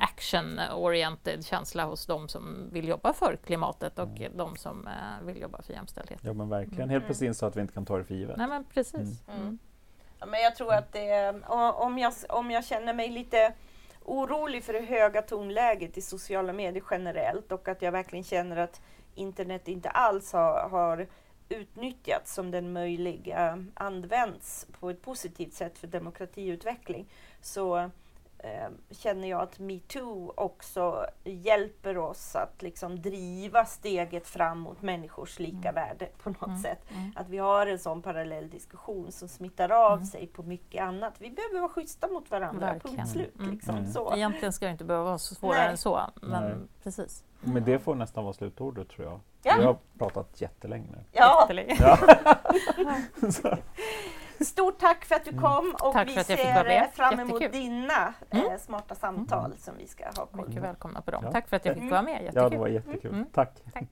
[0.00, 4.36] action-oriented känsla hos de som vill jobba för klimatet och mm.
[4.36, 6.20] de som uh, vill jobba för jämställdhet.
[6.22, 6.90] Ja, men verkligen.
[6.90, 8.36] Helt plötsligt insåg att vi inte kan ta det för givet.
[8.36, 9.22] Nej, men precis.
[10.18, 13.54] Ja, men jag tror att det, om, jag, om jag känner mig lite
[14.04, 18.80] orolig för det höga tonläget i sociala medier generellt och att jag verkligen känner att
[19.14, 21.06] internet inte alls har, har
[21.52, 27.06] utnyttjats som den möjliga används på ett positivt sätt för demokratiutveckling.
[27.40, 27.90] Så
[28.90, 35.68] känner jag att metoo också hjälper oss att liksom driva steget fram mot människors lika
[35.68, 35.74] mm.
[35.74, 36.58] värde på något mm.
[36.58, 36.84] sätt.
[36.88, 37.12] Mm.
[37.16, 40.04] Att vi har en sån parallell diskussion som smittar av mm.
[40.04, 41.14] sig på mycket annat.
[41.18, 43.38] Vi behöver vara schyssta mot varandra, punkt slut.
[43.38, 43.50] Mm.
[43.50, 43.92] Liksom, mm.
[43.92, 44.14] så.
[44.16, 46.00] Egentligen ska det inte behöva vara så svårare än så.
[46.22, 47.24] Men, precis.
[47.40, 49.20] men det får nästan vara slutordet tror jag.
[49.42, 49.54] Ja.
[49.58, 50.98] Vi har pratat jättelänge nu.
[51.12, 51.40] Ja.
[51.40, 51.76] Jättelänge.
[51.80, 51.98] ja.
[54.44, 55.42] Stort tack för att du mm.
[55.42, 57.62] kom och tack vi ser fram emot Jättekul.
[57.62, 58.46] dina mm.
[58.46, 59.58] eh, smarta samtal mm.
[59.58, 60.28] som vi ska ha.
[60.32, 61.22] Mycket välkomna på dem.
[61.24, 61.32] Ja.
[61.32, 62.22] Tack för att jag fick vara med.
[62.22, 62.42] Jättekul.
[62.42, 63.14] Ja, det var jättekul.
[63.14, 63.26] Mm.
[63.32, 63.62] Tack.
[63.72, 63.84] tack.